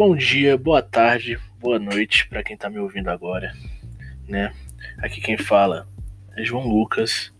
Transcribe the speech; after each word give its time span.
Bom 0.00 0.16
dia, 0.16 0.56
boa 0.56 0.80
tarde, 0.80 1.38
boa 1.58 1.78
noite 1.78 2.26
para 2.26 2.42
quem 2.42 2.56
tá 2.56 2.70
me 2.70 2.78
ouvindo 2.78 3.10
agora, 3.10 3.54
né? 4.26 4.50
Aqui 4.96 5.20
quem 5.20 5.36
fala 5.36 5.86
é 6.34 6.42
João 6.42 6.66
Lucas, 6.66 7.30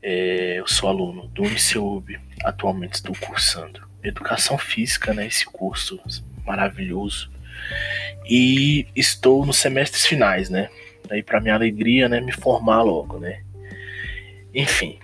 é, 0.00 0.60
eu 0.60 0.68
sou 0.68 0.88
aluno 0.88 1.26
do 1.26 1.42
UniceuB, 1.42 2.16
atualmente 2.44 2.94
estou 2.94 3.12
cursando 3.16 3.80
Educação 4.04 4.56
Física, 4.56 5.12
né? 5.12 5.26
Esse 5.26 5.46
curso 5.46 6.00
maravilhoso. 6.46 7.28
E 8.24 8.86
estou 8.94 9.44
nos 9.44 9.56
semestres 9.56 10.06
finais, 10.06 10.48
né? 10.48 10.70
Aí 11.10 11.24
para 11.24 11.40
minha 11.40 11.56
alegria, 11.56 12.08
né, 12.08 12.20
me 12.20 12.30
formar 12.30 12.82
logo, 12.82 13.18
né? 13.18 13.42
Enfim. 14.54 15.00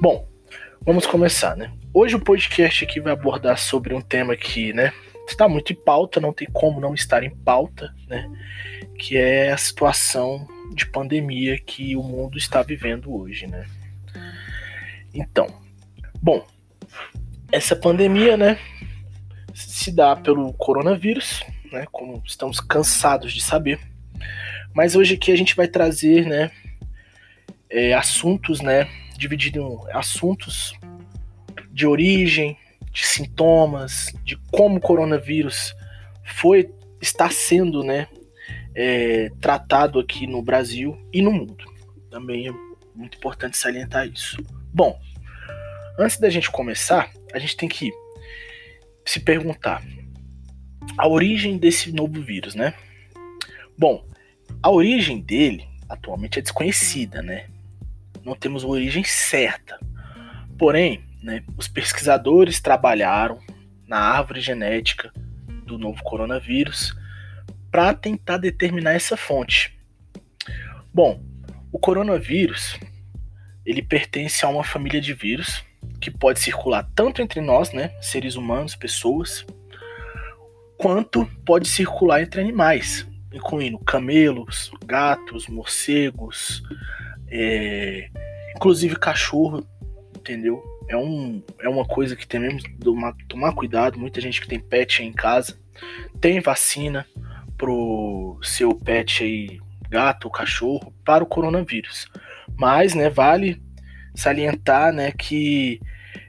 Bom, 0.00 0.26
vamos 0.84 1.06
começar, 1.06 1.56
né? 1.56 1.70
Hoje 1.94 2.16
o 2.16 2.20
podcast 2.20 2.84
aqui 2.84 2.98
vai 2.98 3.12
abordar 3.12 3.56
sobre 3.56 3.94
um 3.94 4.00
tema 4.00 4.34
que, 4.34 4.72
né, 4.72 4.92
está 5.30 5.48
muito 5.48 5.72
em 5.72 5.76
pauta, 5.76 6.20
não 6.20 6.32
tem 6.32 6.48
como 6.52 6.80
não 6.80 6.94
estar 6.94 7.22
em 7.22 7.30
pauta, 7.30 7.94
né? 8.08 8.30
Que 8.98 9.16
é 9.16 9.52
a 9.52 9.56
situação 9.56 10.46
de 10.74 10.86
pandemia 10.86 11.58
que 11.58 11.96
o 11.96 12.02
mundo 12.02 12.38
está 12.38 12.62
vivendo 12.62 13.14
hoje, 13.14 13.46
né? 13.46 13.66
Então, 15.12 15.46
bom, 16.22 16.46
essa 17.50 17.74
pandemia, 17.74 18.36
né, 18.36 18.58
se 19.54 19.90
dá 19.90 20.14
pelo 20.14 20.52
coronavírus, 20.52 21.42
né, 21.72 21.84
como 21.90 22.22
estamos 22.24 22.60
cansados 22.60 23.32
de 23.32 23.40
saber. 23.40 23.80
Mas 24.72 24.94
hoje 24.94 25.14
aqui 25.14 25.32
a 25.32 25.36
gente 25.36 25.56
vai 25.56 25.66
trazer, 25.66 26.26
né, 26.26 26.50
é, 27.68 27.92
assuntos, 27.94 28.60
né, 28.60 28.88
dividido 29.16 29.60
em 29.88 29.92
assuntos 29.96 30.74
de 31.72 31.86
origem, 31.86 32.56
de 32.92 33.06
sintomas, 33.06 34.12
de 34.24 34.36
como 34.50 34.78
o 34.78 34.80
coronavírus 34.80 35.74
foi, 36.24 36.72
está 37.00 37.30
sendo, 37.30 37.82
né, 37.82 38.08
é, 38.74 39.30
tratado 39.40 39.98
aqui 39.98 40.26
no 40.26 40.42
Brasil 40.42 40.98
e 41.12 41.22
no 41.22 41.32
mundo. 41.32 41.64
Também 42.10 42.48
é 42.48 42.52
muito 42.94 43.16
importante 43.16 43.56
salientar 43.56 44.06
isso. 44.06 44.42
Bom, 44.72 45.00
antes 45.98 46.18
da 46.18 46.30
gente 46.30 46.50
começar, 46.50 47.10
a 47.32 47.38
gente 47.38 47.56
tem 47.56 47.68
que 47.68 47.92
se 49.04 49.20
perguntar 49.20 49.82
a 50.96 51.08
origem 51.08 51.56
desse 51.56 51.92
novo 51.92 52.20
vírus, 52.20 52.54
né? 52.54 52.74
Bom, 53.78 54.04
a 54.62 54.70
origem 54.70 55.20
dele 55.20 55.68
atualmente 55.88 56.38
é 56.38 56.42
desconhecida, 56.42 57.22
né? 57.22 57.46
Não 58.24 58.34
temos 58.34 58.64
uma 58.64 58.74
origem 58.74 59.02
certa. 59.04 59.78
Porém, 60.58 61.02
né, 61.22 61.42
os 61.56 61.68
pesquisadores 61.68 62.60
trabalharam 62.60 63.38
na 63.86 63.98
árvore 63.98 64.40
genética 64.40 65.12
do 65.64 65.78
novo 65.78 66.02
coronavírus 66.02 66.94
para 67.70 67.94
tentar 67.94 68.38
determinar 68.38 68.92
essa 68.92 69.16
fonte. 69.16 69.78
Bom, 70.92 71.22
o 71.72 71.78
coronavírus 71.78 72.78
ele 73.64 73.82
pertence 73.82 74.44
a 74.44 74.48
uma 74.48 74.64
família 74.64 75.00
de 75.00 75.14
vírus 75.14 75.64
que 76.00 76.10
pode 76.10 76.40
circular 76.40 76.88
tanto 76.94 77.22
entre 77.22 77.40
nós, 77.40 77.72
né, 77.72 77.92
seres 78.00 78.34
humanos, 78.34 78.74
pessoas, 78.74 79.46
quanto 80.76 81.26
pode 81.44 81.68
circular 81.68 82.22
entre 82.22 82.40
animais, 82.40 83.06
incluindo 83.32 83.78
camelos, 83.78 84.70
gatos, 84.84 85.46
morcegos, 85.46 86.62
é, 87.28 88.08
inclusive 88.56 88.96
cachorro, 88.96 89.64
entendeu? 90.16 90.62
É, 90.90 90.96
um, 90.96 91.40
é 91.60 91.68
uma 91.68 91.84
coisa 91.84 92.16
que 92.16 92.26
temos 92.26 92.64
que 92.64 92.72
tomar, 92.72 93.14
tomar 93.28 93.54
cuidado. 93.54 93.96
Muita 93.96 94.20
gente 94.20 94.40
que 94.40 94.48
tem 94.48 94.58
pet 94.58 95.04
em 95.04 95.12
casa 95.12 95.56
tem 96.20 96.40
vacina 96.40 97.06
pro 97.56 98.36
seu 98.42 98.74
pet 98.74 99.22
aí, 99.22 99.60
gato 99.88 100.24
ou 100.24 100.32
cachorro, 100.32 100.92
para 101.04 101.22
o 101.22 101.26
coronavírus. 101.28 102.08
Mas, 102.56 102.92
né, 102.92 103.08
vale 103.08 103.62
salientar, 104.16 104.92
né, 104.92 105.12
que 105.12 105.80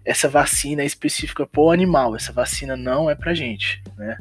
essa 0.05 0.29
vacina 0.29 0.83
é 0.83 0.85
específica 0.85 1.47
para 1.47 1.61
o 1.61 1.71
animal. 1.71 2.15
Essa 2.15 2.31
vacina 2.31 2.77
não 2.77 3.09
é 3.09 3.15
para 3.15 3.33
gente, 3.33 3.81
né? 3.97 4.19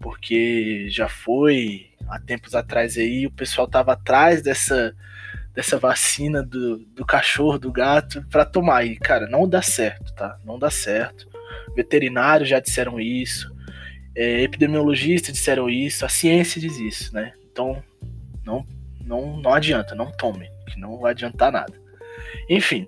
Porque 0.00 0.86
já 0.88 1.06
foi 1.06 1.90
há 2.08 2.18
tempos 2.18 2.54
atrás 2.54 2.96
aí, 2.96 3.26
o 3.26 3.30
pessoal 3.30 3.68
tava 3.68 3.92
atrás 3.92 4.40
dessa 4.40 4.94
dessa 5.56 5.78
vacina 5.78 6.42
do, 6.42 6.76
do 6.94 7.04
cachorro, 7.06 7.58
do 7.58 7.72
gato, 7.72 8.22
para 8.30 8.44
tomar. 8.44 8.84
E, 8.84 8.94
cara, 8.94 9.26
não 9.26 9.48
dá 9.48 9.62
certo, 9.62 10.14
tá? 10.14 10.38
Não 10.44 10.58
dá 10.58 10.70
certo. 10.70 11.26
Veterinários 11.74 12.50
já 12.50 12.60
disseram 12.60 13.00
isso, 13.00 13.50
é, 14.14 14.42
epidemiologistas 14.42 15.32
disseram 15.32 15.70
isso, 15.70 16.04
a 16.04 16.10
ciência 16.10 16.60
diz 16.60 16.78
isso, 16.78 17.14
né? 17.14 17.32
Então, 17.50 17.82
não, 18.44 18.66
não, 19.00 19.38
não 19.38 19.54
adianta, 19.54 19.94
não 19.94 20.12
tomem, 20.12 20.50
que 20.66 20.78
não 20.78 20.98
vai 20.98 21.12
adiantar 21.12 21.50
nada. 21.50 21.72
Enfim, 22.50 22.86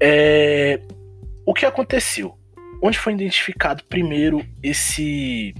é, 0.00 0.80
o 1.44 1.52
que 1.52 1.66
aconteceu? 1.66 2.38
Onde 2.80 2.96
foi 2.96 3.12
identificado 3.12 3.82
primeiro 3.84 4.46
esse, 4.62 5.52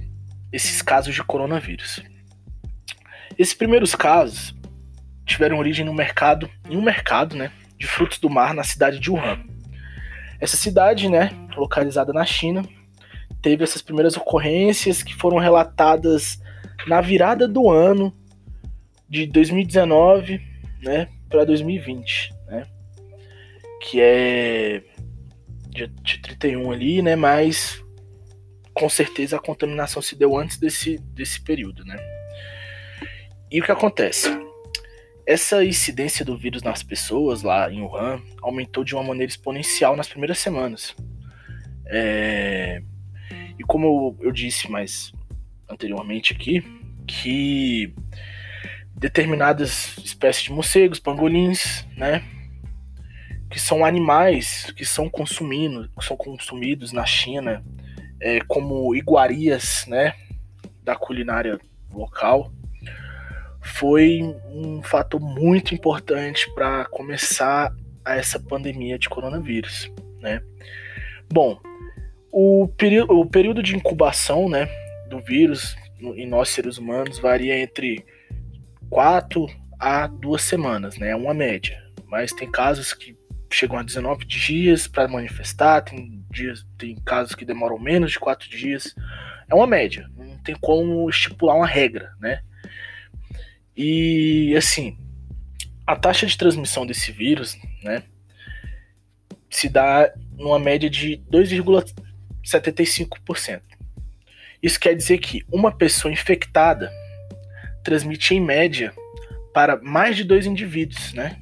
esses 0.53 0.81
casos 0.81 1.13
de 1.13 1.23
coronavírus? 1.23 2.01
Esses 3.37 3.53
primeiros 3.53 3.95
casos 3.95 4.57
tiveram 5.29 5.59
origem 5.59 5.85
no 5.85 5.93
mercado, 5.93 6.49
em 6.69 6.75
um 6.75 6.81
mercado, 6.81 7.35
né, 7.35 7.51
de 7.77 7.87
frutos 7.87 8.17
do 8.17 8.29
mar 8.29 8.53
na 8.53 8.63
cidade 8.63 8.99
de 8.99 9.09
Wuhan. 9.09 9.39
Essa 10.39 10.57
cidade, 10.57 11.07
né, 11.07 11.31
localizada 11.55 12.11
na 12.11 12.25
China, 12.25 12.63
teve 13.41 13.63
essas 13.63 13.81
primeiras 13.81 14.17
ocorrências 14.17 15.03
que 15.03 15.13
foram 15.13 15.37
relatadas 15.37 16.41
na 16.87 16.99
virada 16.99 17.47
do 17.47 17.69
ano 17.69 18.13
de 19.07 19.25
2019, 19.27 20.41
né, 20.81 21.07
para 21.29 21.45
2020, 21.45 22.33
né, 22.47 22.65
que 23.81 24.01
é 24.01 24.83
de 25.69 26.19
31 26.19 26.71
ali, 26.71 27.01
né, 27.01 27.15
mas 27.15 27.81
com 28.73 28.89
certeza 28.89 29.37
a 29.37 29.39
contaminação 29.39 30.01
se 30.01 30.15
deu 30.15 30.37
antes 30.37 30.57
desse, 30.57 30.97
desse 31.13 31.41
período, 31.41 31.85
né. 31.85 31.97
E 33.51 33.59
o 33.61 33.63
que 33.63 33.71
acontece? 33.71 34.48
Essa 35.29 35.63
incidência 35.63 36.25
do 36.25 36.35
vírus 36.35 36.63
nas 36.63 36.81
pessoas 36.81 37.43
lá 37.43 37.71
em 37.71 37.83
Wuhan 37.83 38.19
aumentou 38.41 38.83
de 38.83 38.95
uma 38.95 39.03
maneira 39.03 39.29
exponencial 39.29 39.95
nas 39.95 40.07
primeiras 40.07 40.39
semanas. 40.39 40.95
É... 41.85 42.81
E 43.59 43.63
como 43.63 44.17
eu 44.21 44.31
disse 44.31 44.71
mais 44.71 45.13
anteriormente 45.69 46.33
aqui, 46.33 46.63
que 47.05 47.93
determinadas 48.95 49.99
espécies 49.99 50.45
de 50.45 50.51
morcegos, 50.51 50.97
pangolins, 50.97 51.85
né, 51.95 52.23
que 53.51 53.59
são 53.59 53.85
animais 53.85 54.73
que 54.75 54.83
são 54.83 55.07
consumindo, 55.07 55.91
que 55.95 56.05
são 56.05 56.17
consumidos 56.17 56.91
na 56.91 57.05
China 57.05 57.63
é, 58.19 58.41
como 58.41 58.95
iguarias, 58.95 59.85
né, 59.87 60.15
da 60.81 60.95
culinária 60.95 61.59
local, 61.93 62.51
foi 63.69 64.21
um 64.51 64.81
fator 64.81 65.19
muito 65.19 65.73
importante 65.73 66.51
para 66.53 66.85
começar 66.85 67.73
essa 68.05 68.39
pandemia 68.39 68.97
de 68.97 69.07
coronavírus, 69.07 69.91
né? 70.19 70.41
Bom, 71.31 71.59
o, 72.31 72.67
o 73.09 73.25
período 73.25 73.61
de 73.61 73.75
incubação, 73.75 74.49
né, 74.49 74.67
do 75.09 75.19
vírus 75.19 75.75
em 76.01 76.27
nós 76.27 76.49
seres 76.49 76.77
humanos 76.77 77.19
varia 77.19 77.59
entre 77.59 78.05
4 78.89 79.47
a 79.79 80.07
2 80.07 80.41
semanas, 80.41 80.97
né? 80.97 81.09
É 81.09 81.15
uma 81.15 81.33
média. 81.33 81.81
Mas 82.07 82.31
tem 82.31 82.49
casos 82.49 82.93
que 82.93 83.17
chegam 83.51 83.77
a 83.77 83.83
19 83.83 84.25
dias 84.25 84.87
para 84.87 85.07
manifestar, 85.07 85.81
tem 85.81 86.23
dias, 86.31 86.65
tem 86.77 86.95
casos 87.05 87.35
que 87.35 87.45
demoram 87.45 87.77
menos 87.79 88.11
de 88.11 88.19
4 88.19 88.49
dias. 88.49 88.95
É 89.49 89.55
uma 89.55 89.67
média, 89.67 90.09
não 90.15 90.37
tem 90.43 90.55
como 90.55 91.09
estipular 91.09 91.55
uma 91.55 91.67
regra, 91.67 92.11
né? 92.19 92.41
E 93.81 94.53
assim, 94.57 94.97
a 95.87 95.95
taxa 95.95 96.25
de 96.25 96.37
transmissão 96.37 96.85
desse 96.85 97.13
vírus, 97.13 97.57
né, 97.81 98.03
se 99.49 99.69
dá 99.69 100.11
numa 100.37 100.59
média 100.59 100.89
de 100.89 101.23
2,75%. 101.31 103.61
Isso 104.61 104.77
quer 104.77 104.93
dizer 104.93 105.19
que 105.19 105.45
uma 105.49 105.71
pessoa 105.71 106.11
infectada 106.11 106.91
transmite 107.81 108.35
em 108.35 108.41
média 108.41 108.93
para 109.53 109.81
mais 109.81 110.17
de 110.17 110.25
dois 110.25 110.45
indivíduos, 110.45 111.13
né? 111.13 111.39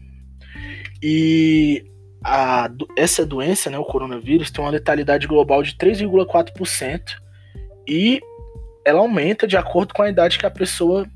E 1.01 1.83
a, 2.23 2.69
essa 2.95 3.25
doença, 3.25 3.71
né, 3.71 3.79
o 3.79 3.83
coronavírus, 3.83 4.51
tem 4.51 4.63
uma 4.63 4.69
letalidade 4.69 5.25
global 5.25 5.63
de 5.63 5.73
3,4% 5.73 7.19
e 7.87 8.21
ela 8.85 8.99
aumenta 8.99 9.47
de 9.47 9.57
acordo 9.57 9.95
com 9.95 10.03
a 10.03 10.09
idade 10.09 10.37
que 10.37 10.45
a 10.45 10.51
pessoa 10.51 11.09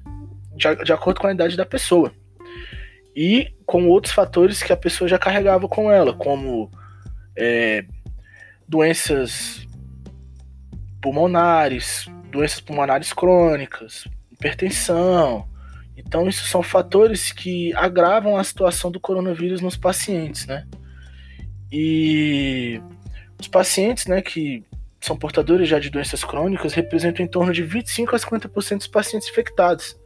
de, 0.56 0.84
de 0.84 0.94
acordo 0.94 1.20
com 1.20 1.28
a 1.28 1.34
idade 1.34 1.58
da 1.58 1.66
pessoa. 1.66 2.12
E 3.16 3.54
com 3.66 3.88
outros 3.88 4.14
fatores 4.14 4.64
que 4.64 4.72
a 4.72 4.78
pessoa 4.78 5.08
já 5.08 5.18
carregava 5.18 5.68
com 5.68 5.92
ela, 5.92 6.14
como 6.14 6.72
é, 7.36 7.84
doenças 8.68 9.68
pulmonares, 11.02 12.06
doenças 12.32 12.62
pulmonares 12.62 13.12
crônicas, 13.12 14.06
hipertensão. 14.32 15.46
Então, 15.98 16.28
isso 16.28 16.46
são 16.48 16.64
fatores 16.64 17.32
que 17.32 17.74
agravam 17.76 18.38
a 18.38 18.44
situação 18.44 18.92
do 18.92 19.00
coronavírus 19.00 19.62
nos 19.62 19.76
pacientes, 19.76 20.46
né? 20.48 20.66
E 21.72 22.82
os 23.40 23.48
pacientes, 23.48 24.08
né, 24.08 24.22
que 24.22 24.64
são 25.00 25.18
portadores 25.18 25.68
já 25.68 25.80
de 25.80 25.90
doenças 25.90 26.24
crônicas 26.24 26.74
representam 26.74 27.26
em 27.26 27.28
torno 27.28 27.52
de 27.52 27.64
25 27.64 28.16
a 28.16 28.20
50% 28.20 28.78
dos 28.78 28.88
pacientes 28.88 29.30
infectados. 29.30 29.98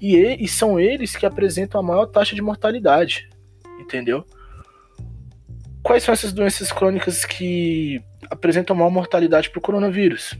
E, 0.00 0.16
e 0.16 0.48
são 0.48 0.78
eles 0.78 1.16
que 1.16 1.26
apresentam 1.26 1.80
a 1.80 1.82
maior 1.82 2.06
taxa 2.06 2.34
de 2.34 2.42
mortalidade, 2.42 3.28
entendeu? 3.80 4.24
Quais 5.82 6.02
são 6.02 6.12
essas 6.12 6.32
doenças 6.32 6.72
crônicas 6.72 7.24
que 7.24 8.02
apresentam 8.30 8.74
maior 8.76 8.90
mortalidade 8.90 9.50
para 9.50 9.58
o 9.58 9.62
coronavírus? 9.62 10.36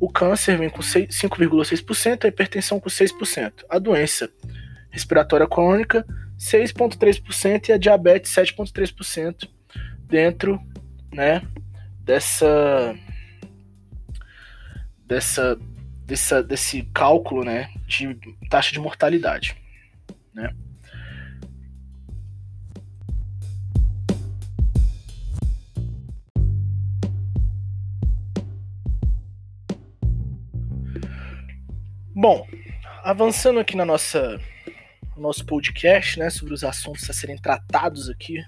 O 0.00 0.10
câncer 0.10 0.58
vem 0.58 0.70
com 0.70 0.80
5,6%, 0.80 2.24
a 2.24 2.28
hipertensão 2.28 2.80
com 2.80 2.88
6%. 2.88 3.52
A 3.68 3.78
doença 3.78 4.30
respiratória 4.90 5.46
crônica, 5.46 6.04
6,3% 6.38 7.68
e 7.68 7.72
a 7.72 7.78
diabetes, 7.78 8.32
7,3% 8.32 9.48
dentro 10.06 10.60
né, 11.12 11.42
dessa, 12.00 12.94
dessa, 15.06 15.58
dessa, 16.04 16.42
desse 16.42 16.82
cálculo 16.94 17.44
né, 17.44 17.72
de 17.86 18.18
taxa 18.48 18.72
de 18.72 18.78
mortalidade. 18.78 19.56
Né? 20.32 20.54
Bom, 32.14 32.46
avançando 33.02 33.58
aqui 33.58 33.76
na 33.76 33.84
nossa 33.84 34.40
nosso 35.16 35.44
podcast, 35.46 36.18
né, 36.18 36.28
sobre 36.28 36.54
os 36.54 36.64
assuntos 36.64 37.08
a 37.08 37.12
serem 37.12 37.36
tratados 37.36 38.08
aqui. 38.08 38.44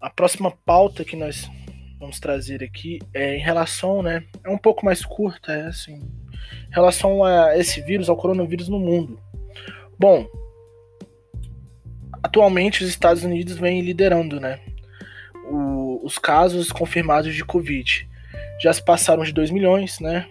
A 0.00 0.10
próxima 0.10 0.50
pauta 0.50 1.04
que 1.04 1.16
nós 1.16 1.50
vamos 2.02 2.18
trazer 2.18 2.64
aqui 2.64 2.98
é 3.14 3.36
em 3.36 3.40
relação, 3.40 4.02
né, 4.02 4.24
é 4.42 4.50
um 4.50 4.58
pouco 4.58 4.84
mais 4.84 5.04
curta, 5.04 5.52
é 5.52 5.68
assim, 5.68 5.94
em 5.94 6.74
relação 6.74 7.22
a 7.22 7.56
esse 7.56 7.80
vírus, 7.80 8.08
ao 8.08 8.16
coronavírus 8.16 8.68
no 8.68 8.80
mundo. 8.80 9.20
Bom, 9.96 10.26
atualmente 12.20 12.82
os 12.82 12.90
Estados 12.90 13.22
Unidos 13.22 13.56
vêm 13.56 13.82
liderando, 13.82 14.40
né, 14.40 14.58
o, 15.48 16.04
os 16.04 16.18
casos 16.18 16.72
confirmados 16.72 17.32
de 17.32 17.44
Covid. 17.44 18.08
Já 18.60 18.72
se 18.72 18.84
passaram 18.84 19.22
de 19.22 19.32
2 19.32 19.52
milhões, 19.52 20.00
né, 20.00 20.28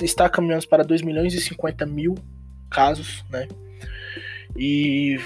está 0.00 0.28
caminhando 0.28 0.68
para 0.68 0.84
2 0.84 1.02
milhões 1.02 1.34
e 1.34 1.40
50 1.40 1.84
mil 1.84 2.14
casos, 2.70 3.24
né? 3.28 3.48
E 4.56 5.18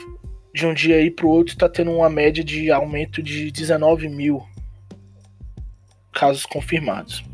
de 0.55 0.67
um 0.67 0.73
dia 0.73 0.97
aí 0.97 1.11
para 1.11 1.27
o 1.27 1.31
outro 1.31 1.53
está 1.53 1.69
tendo 1.69 1.91
uma 1.91 2.09
média 2.09 2.43
de 2.43 2.71
aumento 2.71 3.23
de 3.23 3.51
19 3.51 4.09
mil 4.09 4.43
casos 6.13 6.47
confirmados. 6.47 7.25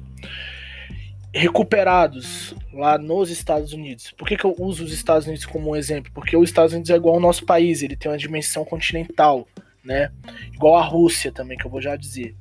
Recuperados 1.34 2.54
lá 2.72 2.96
nos 2.96 3.30
Estados 3.30 3.72
Unidos. 3.72 4.12
Por 4.12 4.26
que, 4.26 4.36
que 4.36 4.44
eu 4.44 4.54
uso 4.58 4.84
os 4.84 4.92
Estados 4.92 5.26
Unidos 5.26 5.44
como 5.44 5.70
um 5.70 5.76
exemplo? 5.76 6.10
Porque 6.12 6.36
os 6.36 6.48
Estados 6.48 6.72
Unidos 6.72 6.90
é 6.90 6.96
igual 6.96 7.16
ao 7.16 7.20
nosso 7.20 7.44
país, 7.44 7.82
ele 7.82 7.96
tem 7.96 8.10
uma 8.10 8.16
dimensão 8.16 8.64
continental, 8.64 9.46
né? 9.84 10.10
Igual 10.54 10.76
a 10.76 10.84
Rússia 10.84 11.30
também, 11.30 11.58
que 11.58 11.66
eu 11.66 11.70
vou 11.70 11.82
já 11.82 11.96
dizer. 11.96 12.34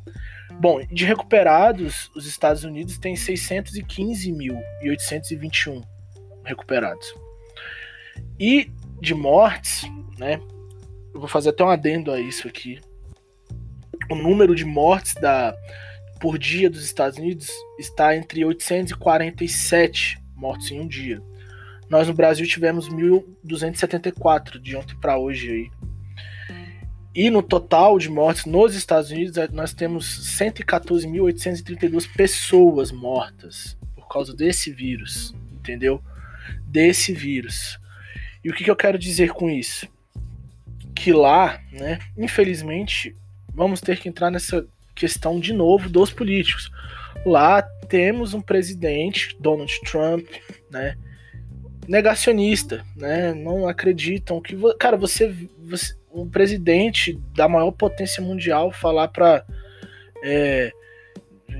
Bom, 0.60 0.82
de 0.92 1.06
recuperados, 1.06 2.10
os 2.16 2.26
Estados 2.26 2.64
Unidos 2.64 2.98
têm 2.98 3.14
615.821 3.14 5.84
recuperados. 6.44 7.14
E 8.40 8.72
de 9.00 9.14
mortes, 9.14 9.84
né? 10.18 10.42
Eu 11.14 11.20
vou 11.20 11.28
fazer 11.28 11.50
até 11.50 11.64
um 11.64 11.70
adendo 11.70 12.12
a 12.12 12.20
isso 12.20 12.48
aqui. 12.48 12.82
O 14.10 14.16
número 14.16 14.56
de 14.56 14.66
mortes 14.66 15.14
da, 15.16 15.56
por 16.20 16.38
dia 16.38 16.70
dos 16.70 16.84
Estados 16.84 17.18
Unidos 17.18 17.50
está 17.80 18.16
entre 18.16 18.44
847 18.44 20.22
mortes 20.36 20.72
em 20.72 20.80
um 20.80 20.88
dia. 20.88 21.22
Nós 21.90 22.08
no 22.08 22.14
Brasil 22.14 22.46
tivemos 22.46 22.90
1.274 22.90 24.60
de 24.60 24.76
ontem 24.76 24.96
para 25.00 25.18
hoje 25.18 25.50
aí. 25.50 25.72
E 27.16 27.30
no 27.30 27.42
total 27.42 27.98
de 27.98 28.10
mortes 28.10 28.46
nos 28.46 28.76
Estados 28.76 29.10
Unidos, 29.10 29.38
eh, 29.38 29.48
nós 29.52 29.74
temos 29.74 30.38
114.832 30.40 32.08
pessoas 32.14 32.92
mortas 32.92 33.76
por 33.96 34.08
causa 34.08 34.36
desse 34.36 34.72
vírus, 34.72 35.34
entendeu? 35.52 36.00
Desse 36.68 37.14
vírus. 37.14 37.80
E 38.44 38.50
o 38.50 38.54
que, 38.54 38.64
que 38.64 38.70
eu 38.70 38.76
quero 38.76 39.00
dizer 39.00 39.32
com 39.32 39.50
isso? 39.50 39.88
Que 40.94 41.12
lá, 41.12 41.60
né, 41.72 41.98
infelizmente, 42.16 43.16
vamos 43.52 43.82
ter 43.82 43.98
que 44.00 44.08
entrar 44.08 44.30
nessa 44.30 44.68
questão 44.98 45.40
de 45.40 45.54
novo 45.54 45.90
dos 45.90 46.12
políticos. 46.12 46.72
Lá 47.26 47.62
temos 47.62 48.34
um 48.34 48.42
presidente, 48.42 49.36
Donald 49.40 49.74
Trump, 49.82 50.28
né, 50.70 50.96
negacionista, 51.88 52.84
né, 52.96 53.34
não 53.34 53.68
acreditam 53.68 54.42
que, 54.42 54.56
cara, 54.78 54.98
você, 54.98 55.34
você 55.60 55.96
um 56.12 56.30
presidente 56.30 57.20
da 57.36 57.48
maior 57.48 57.72
potência 57.72 58.24
mundial 58.24 58.72
falar 58.72 59.08
para 59.10 59.46
é, 60.24 60.72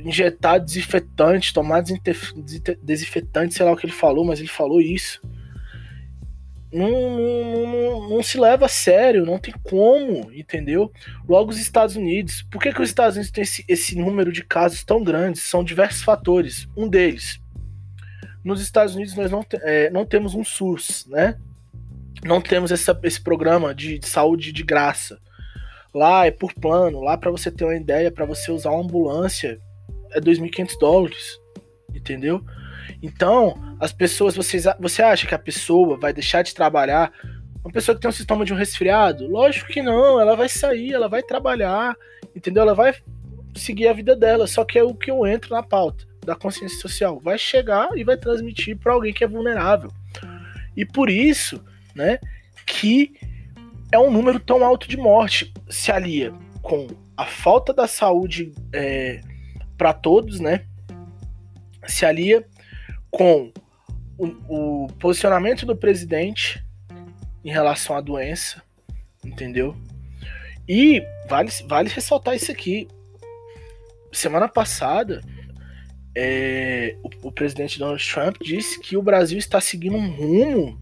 injetar 0.04 0.60
desinfetante, 0.60 1.54
tomar 1.54 1.84
desinfetante, 2.82 3.54
sei 3.54 3.66
lá 3.66 3.72
o 3.72 3.78
que 3.78 3.86
ele 3.86 3.94
falou, 3.94 4.26
mas 4.26 4.40
ele 4.40 4.50
falou 4.50 4.82
isso. 4.82 5.22
Não, 6.72 6.90
não, 6.90 7.68
não, 7.68 8.10
não, 8.10 8.24
se 8.24 8.38
leva 8.38 8.66
a 8.66 8.70
sério, 8.70 9.26
não 9.26 9.40
tem 9.40 9.54
como, 9.64 10.32
entendeu? 10.34 10.92
Logo 11.28 11.50
os 11.50 11.60
Estados 11.60 11.96
Unidos. 11.96 12.46
Por 12.52 12.62
que, 12.62 12.74
que 12.74 12.82
os 12.82 12.90
Estados 12.90 13.16
Unidos 13.16 13.32
têm 13.32 13.44
esse, 13.44 13.66
esse 13.68 13.98
número 13.98 14.32
de 14.32 14.44
casos 14.44 14.84
tão 14.84 15.02
grandes? 15.04 15.44
São 15.44 15.64
diversos 15.64 16.02
fatores. 16.02 16.68
Um 16.76 16.90
deles, 16.90 17.40
nos 18.44 18.62
Estados 18.62 18.96
Unidos 18.96 19.16
nós 19.16 19.32
não, 19.32 19.46
é, 19.62 19.90
não 19.90 20.06
temos 20.06 20.36
um 20.36 20.44
SUS, 20.44 21.06
né? 21.08 21.38
não 22.24 22.42
temos 22.42 22.72
essa, 22.72 22.98
esse 23.04 23.22
programa 23.22 23.74
de, 23.74 24.00
de, 24.00 24.08
saúde 24.08 24.52
de 24.52 24.64
graça. 24.64 25.20
Lá 25.94 26.26
é 26.26 26.32
por 26.32 26.54
plano, 26.54 27.02
lá 27.02 27.18
para 27.18 27.32
você 27.32 27.52
ter 27.52 27.64
uma 27.64 27.76
ideia, 27.76 28.12
para 28.12 28.26
você 28.26 28.52
usar 28.52 28.72
uma 28.72 28.84
ambulância 28.84 29.60
é 30.12 30.22
2.500 30.22 30.80
dólares, 30.80 31.40
entendeu? 31.94 32.44
Então, 33.02 33.56
as 33.80 33.92
pessoas, 33.92 34.36
vocês, 34.36 34.66
você 34.80 35.02
acha 35.02 35.28
que 35.28 35.36
a 35.36 35.40
pessoa 35.40 35.98
vai 35.98 36.14
deixar 36.14 36.42
de 36.42 36.54
trabalhar? 36.54 37.12
Uma 37.64 37.72
pessoa 37.72 37.96
que 37.96 38.02
tem 38.02 38.10
um 38.10 38.14
sintoma 38.14 38.46
de 38.46 38.54
um 38.54 38.58
resfriado? 38.58 39.28
Lógico 39.28 39.72
que 39.72 39.82
não, 39.82 40.20
ela 40.20 40.36
vai 40.36 40.50
sair, 40.50 40.94
ela 40.94 41.10
vai 41.10 41.22
trabalhar, 41.22 41.96
entendeu? 42.36 42.64
Ela 42.64 42.74
vai 42.74 42.94
seguir 43.56 43.88
a 43.88 43.94
vida 43.94 44.16
dela, 44.16 44.48
só 44.48 44.64
que 44.64 44.78
é 44.80 44.84
o 44.84 44.94
que 44.94 45.12
eu 45.12 45.26
entro 45.26 45.54
na 45.54 45.64
pauta 45.64 46.06
da 46.26 46.36
consciência 46.36 46.80
social. 46.80 47.20
Vai 47.20 47.38
chegar 47.38 47.90
e 47.96 48.04
vai 48.04 48.18
transmitir 48.18 48.78
para 48.78 48.94
alguém 48.94 49.14
que 49.14 49.24
é 49.24 49.28
vulnerável. 49.28 49.92
E 50.76 50.86
por 50.86 51.10
isso, 51.10 51.64
né? 51.96 52.20
Que 52.66 53.14
é 53.92 53.98
um 53.98 54.12
número 54.12 54.40
tão 54.40 54.64
alto 54.64 54.88
de 54.88 54.98
morte. 54.98 55.54
Se 55.70 55.92
alia 55.92 56.34
com 56.62 56.88
a 57.16 57.26
falta 57.26 57.74
da 57.74 57.88
saúde 57.88 58.54
é, 58.74 59.22
para 59.78 59.94
todos, 59.94 60.40
né? 60.40 60.66
Se 61.88 62.06
alia 62.06 62.46
com 63.12 63.52
o, 64.18 64.86
o 64.86 64.88
posicionamento 65.00 65.66
do 65.66 65.76
presidente 65.76 66.64
em 67.44 67.52
relação 67.52 67.96
à 67.96 68.02
doença, 68.02 68.62
entendeu? 69.24 69.76
E 70.68 71.02
vale, 71.30 71.50
vale 71.68 71.90
ressaltar 71.90 72.36
isso 72.36 72.52
aqui. 72.52 72.88
Semana 74.12 74.50
passada, 74.50 75.22
é, 76.16 76.98
o, 77.04 77.28
o, 77.28 77.32
presidente 77.32 77.80
Donald 77.80 78.06
Trump 78.06 78.38
disse 78.42 78.80
que 78.80 78.98
o 78.98 79.02
Brasil 79.02 79.38
está 79.38 79.62
seguindo 79.62 79.96
um 79.96 80.10
rumo 80.10 80.82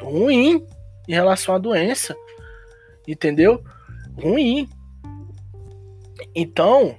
ruim 0.00 0.66
em 1.06 1.12
relação 1.12 1.54
à 1.54 1.58
doença. 1.58 2.16
Entendeu? 3.06 3.62
Ruim. 4.16 4.68
Então, 6.34 6.96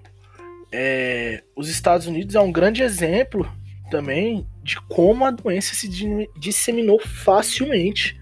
é, 0.72 1.44
os 1.56 1.70
Estados 1.70 2.08
Unidos 2.08 2.36
é 2.36 2.40
um 2.40 2.52
grande 2.52 2.84
exemplo 2.84 3.50
também 3.90 4.48
de 4.64 4.80
como 4.82 5.26
a 5.26 5.32
doença 5.32 5.76
se 5.76 5.88
disseminou 6.38 7.00
facilmente. 7.00 8.20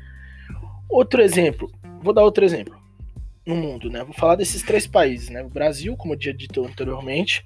Outro 0.89 1.21
exemplo, 1.21 1.71
vou 2.01 2.13
dar 2.13 2.23
outro 2.23 2.43
exemplo 2.43 2.81
no 3.45 3.55
mundo, 3.55 3.89
né? 3.89 4.03
Vou 4.03 4.13
falar 4.13 4.35
desses 4.35 4.61
três 4.61 4.85
países, 4.85 5.29
né? 5.29 5.43
O 5.43 5.49
Brasil, 5.49 5.95
como 5.97 6.13
eu 6.13 6.17
tinha 6.17 6.33
dito 6.33 6.63
anteriormente, 6.65 7.45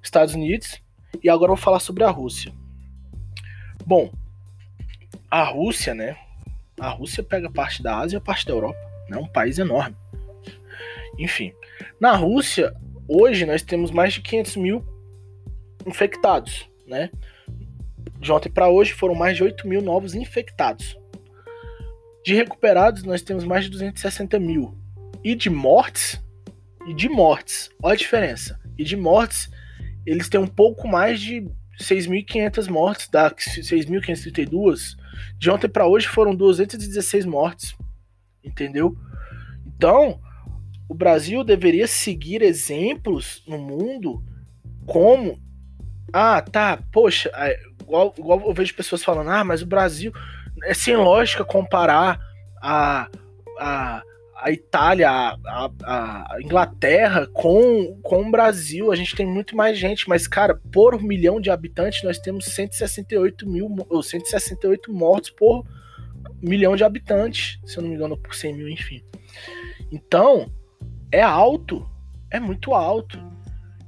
os 0.00 0.06
Estados 0.08 0.34
Unidos 0.34 0.82
e 1.22 1.28
agora 1.28 1.48
vou 1.48 1.56
falar 1.56 1.80
sobre 1.80 2.04
a 2.04 2.10
Rússia. 2.10 2.52
Bom, 3.86 4.10
a 5.30 5.42
Rússia, 5.44 5.94
né? 5.94 6.16
A 6.78 6.88
Rússia 6.88 7.22
pega 7.22 7.50
parte 7.50 7.82
da 7.82 7.98
Ásia 7.98 8.20
parte 8.20 8.46
da 8.46 8.52
Europa. 8.52 8.78
É 9.08 9.12
né? 9.12 9.16
um 9.18 9.26
país 9.26 9.58
enorme. 9.58 9.96
Enfim, 11.18 11.52
na 12.00 12.14
Rússia, 12.14 12.74
hoje 13.08 13.44
nós 13.44 13.62
temos 13.62 13.90
mais 13.90 14.12
de 14.12 14.20
500 14.20 14.56
mil 14.56 14.84
infectados, 15.86 16.68
né? 16.86 17.10
De 18.20 18.32
ontem 18.32 18.50
para 18.50 18.68
hoje 18.68 18.92
foram 18.92 19.14
mais 19.14 19.36
de 19.36 19.42
8 19.42 19.66
mil 19.66 19.80
novos 19.80 20.14
infectados. 20.14 20.98
De 22.24 22.34
recuperados, 22.34 23.04
nós 23.04 23.22
temos 23.22 23.44
mais 23.44 23.64
de 23.64 23.70
260 23.70 24.38
mil. 24.38 24.76
E 25.24 25.34
de 25.34 25.48
mortes, 25.48 26.20
e 26.86 26.94
de 26.94 27.08
mortes, 27.08 27.70
olha 27.82 27.94
a 27.94 27.96
diferença. 27.96 28.58
E 28.76 28.84
de 28.84 28.96
mortes, 28.96 29.50
eles 30.04 30.28
têm 30.28 30.40
um 30.40 30.46
pouco 30.46 30.86
mais 30.88 31.20
de 31.20 31.48
6.500 31.80 32.68
mortes, 32.68 33.08
dá 33.08 33.30
6.532. 33.30 34.96
De 35.38 35.50
ontem 35.50 35.68
para 35.68 35.86
hoje 35.86 36.08
foram 36.08 36.34
216 36.34 37.24
mortes, 37.24 37.76
entendeu? 38.44 38.96
Então, 39.66 40.20
o 40.88 40.94
Brasil 40.94 41.44
deveria 41.44 41.86
seguir 41.86 42.42
exemplos 42.42 43.44
no 43.46 43.58
mundo 43.58 44.22
como 44.86 45.38
ah, 46.12 46.40
tá, 46.40 46.78
poxa, 46.92 47.30
é, 47.34 47.58
igual, 47.80 48.14
igual 48.16 48.42
eu 48.46 48.54
vejo 48.54 48.74
pessoas 48.74 49.04
falando, 49.04 49.30
ah, 49.30 49.44
mas 49.44 49.62
o 49.62 49.66
Brasil 49.66 50.12
é 50.64 50.74
sem 50.74 50.96
lógica 50.96 51.44
comparar 51.44 52.20
a, 52.60 53.08
a, 53.58 54.02
a 54.36 54.50
Itália, 54.50 55.10
a, 55.10 55.70
a, 55.84 56.36
Inglaterra 56.40 57.26
com, 57.32 57.98
com 58.02 58.22
o 58.22 58.30
Brasil. 58.30 58.90
A 58.90 58.96
gente 58.96 59.14
tem 59.14 59.26
muito 59.26 59.56
mais 59.56 59.78
gente, 59.78 60.08
mas, 60.08 60.26
cara, 60.26 60.54
por 60.72 61.00
milhão 61.02 61.40
de 61.40 61.50
habitantes, 61.50 62.02
nós 62.02 62.18
temos 62.18 62.46
168 62.46 63.48
mil, 63.48 63.74
ou 63.88 64.02
168 64.02 64.92
mortos 64.92 65.30
por 65.30 65.64
milhão 66.40 66.76
de 66.76 66.84
habitantes, 66.84 67.58
se 67.64 67.78
eu 67.78 67.82
não 67.82 67.90
me 67.90 67.96
engano, 67.96 68.16
por 68.16 68.34
100 68.34 68.54
mil, 68.54 68.68
enfim. 68.68 69.02
Então, 69.90 70.50
é 71.10 71.22
alto, 71.22 71.88
é 72.30 72.38
muito 72.38 72.74
alto. 72.74 73.18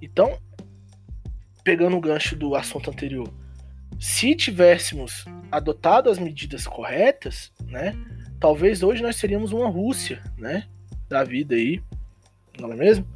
Então, 0.02 0.38
pegando 1.70 1.96
o 1.96 2.00
gancho 2.00 2.34
do 2.34 2.56
assunto 2.56 2.90
anterior, 2.90 3.32
se 3.96 4.34
tivéssemos 4.34 5.24
adotado 5.52 6.10
as 6.10 6.18
medidas 6.18 6.66
corretas, 6.66 7.52
né, 7.64 7.94
talvez 8.40 8.82
hoje 8.82 9.00
nós 9.04 9.14
seríamos 9.14 9.52
uma 9.52 9.68
Rússia, 9.68 10.20
né, 10.36 10.66
da 11.08 11.22
vida 11.22 11.54
aí, 11.54 11.80
não 12.58 12.72
é 12.72 12.74
mesmo? 12.74 13.06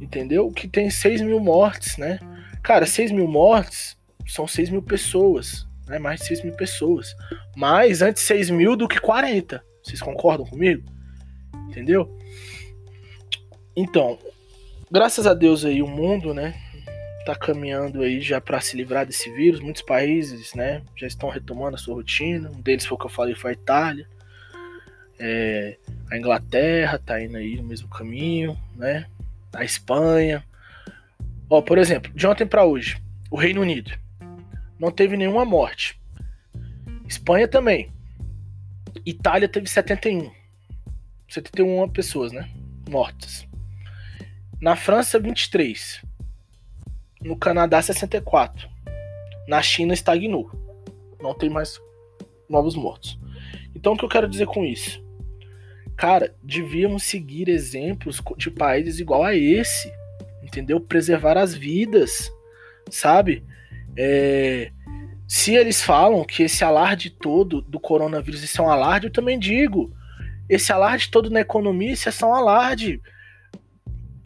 Entendeu? 0.00 0.48
Que 0.52 0.68
tem 0.68 0.88
6 0.88 1.22
mil 1.22 1.40
mortes, 1.40 1.96
né? 1.96 2.20
Cara, 2.62 2.86
6 2.86 3.10
mil 3.10 3.26
mortes 3.26 3.98
são 4.28 4.46
6 4.46 4.70
mil 4.70 4.82
pessoas, 4.82 5.66
né? 5.88 5.98
Mais 5.98 6.20
de 6.20 6.26
6 6.26 6.44
mil 6.44 6.54
pessoas. 6.54 7.16
Mais 7.56 8.00
antes 8.00 8.22
6 8.22 8.48
mil 8.48 8.76
do 8.76 8.86
que 8.86 9.00
40. 9.00 9.62
Vocês 9.82 10.00
concordam 10.00 10.46
comigo? 10.46 10.84
Entendeu? 11.68 12.16
Então, 13.76 14.18
graças 14.90 15.26
a 15.26 15.34
Deus 15.34 15.64
aí 15.64 15.82
o 15.82 15.86
mundo, 15.88 16.32
né, 16.32 16.54
tá 17.28 17.34
caminhando 17.34 18.00
aí 18.00 18.22
já 18.22 18.40
para 18.40 18.58
se 18.58 18.74
livrar 18.74 19.04
desse 19.04 19.30
vírus. 19.30 19.60
Muitos 19.60 19.82
países, 19.82 20.54
né, 20.54 20.82
já 20.96 21.06
estão 21.06 21.28
retomando 21.28 21.74
a 21.74 21.78
sua 21.78 21.94
rotina. 21.94 22.48
Um 22.48 22.62
deles 22.62 22.86
foi 22.86 22.96
o 22.96 22.98
que 22.98 23.04
eu 23.04 23.10
falei, 23.10 23.34
foi 23.34 23.50
a 23.50 23.52
Itália. 23.52 24.08
É, 25.18 25.76
a 26.10 26.16
Inglaterra 26.16 26.98
tá 26.98 27.22
indo 27.22 27.36
aí 27.36 27.56
no 27.56 27.64
mesmo 27.64 27.86
caminho, 27.88 28.58
né? 28.74 29.06
A 29.52 29.62
Espanha. 29.62 30.42
Ó, 31.50 31.60
por 31.60 31.76
exemplo, 31.76 32.10
de 32.14 32.26
ontem 32.26 32.46
para 32.46 32.64
hoje, 32.64 32.98
o 33.30 33.36
Reino 33.36 33.60
Unido 33.60 33.92
não 34.78 34.90
teve 34.90 35.14
nenhuma 35.14 35.44
morte. 35.44 36.00
Espanha 37.06 37.46
também. 37.46 37.92
Itália 39.04 39.48
teve 39.48 39.68
71. 39.68 40.30
71 41.28 41.88
pessoas, 41.90 42.32
né? 42.32 42.48
Mortas. 42.88 43.46
Na 44.62 44.76
França, 44.76 45.18
23. 45.18 46.07
No 47.22 47.36
Canadá, 47.36 47.80
64. 47.82 48.68
Na 49.46 49.60
China, 49.62 49.94
estagnou. 49.94 50.50
Não 51.20 51.34
tem 51.34 51.50
mais 51.50 51.80
novos 52.48 52.74
mortos. 52.74 53.18
Então, 53.74 53.92
o 53.92 53.96
que 53.96 54.04
eu 54.04 54.08
quero 54.08 54.28
dizer 54.28 54.46
com 54.46 54.64
isso? 54.64 55.02
Cara, 55.96 56.34
devíamos 56.42 57.02
seguir 57.02 57.48
exemplos 57.48 58.22
de 58.36 58.50
países 58.50 59.00
igual 59.00 59.24
a 59.24 59.34
esse, 59.34 59.92
entendeu? 60.42 60.80
Preservar 60.80 61.36
as 61.36 61.54
vidas, 61.54 62.30
sabe? 62.88 63.44
É... 63.96 64.70
Se 65.26 65.54
eles 65.54 65.82
falam 65.82 66.24
que 66.24 66.44
esse 66.44 66.64
alarde 66.64 67.10
todo 67.10 67.60
do 67.60 67.80
coronavírus 67.80 68.42
isso 68.42 68.62
é 68.62 68.64
um 68.64 68.70
alarde, 68.70 69.08
eu 69.08 69.12
também 69.12 69.38
digo. 69.38 69.92
Esse 70.48 70.72
alarde 70.72 71.10
todo 71.10 71.30
na 71.30 71.40
economia, 71.40 71.92
isso 71.92 72.08
é 72.08 72.12
só 72.12 72.30
um 72.30 72.34
alarde. 72.34 73.02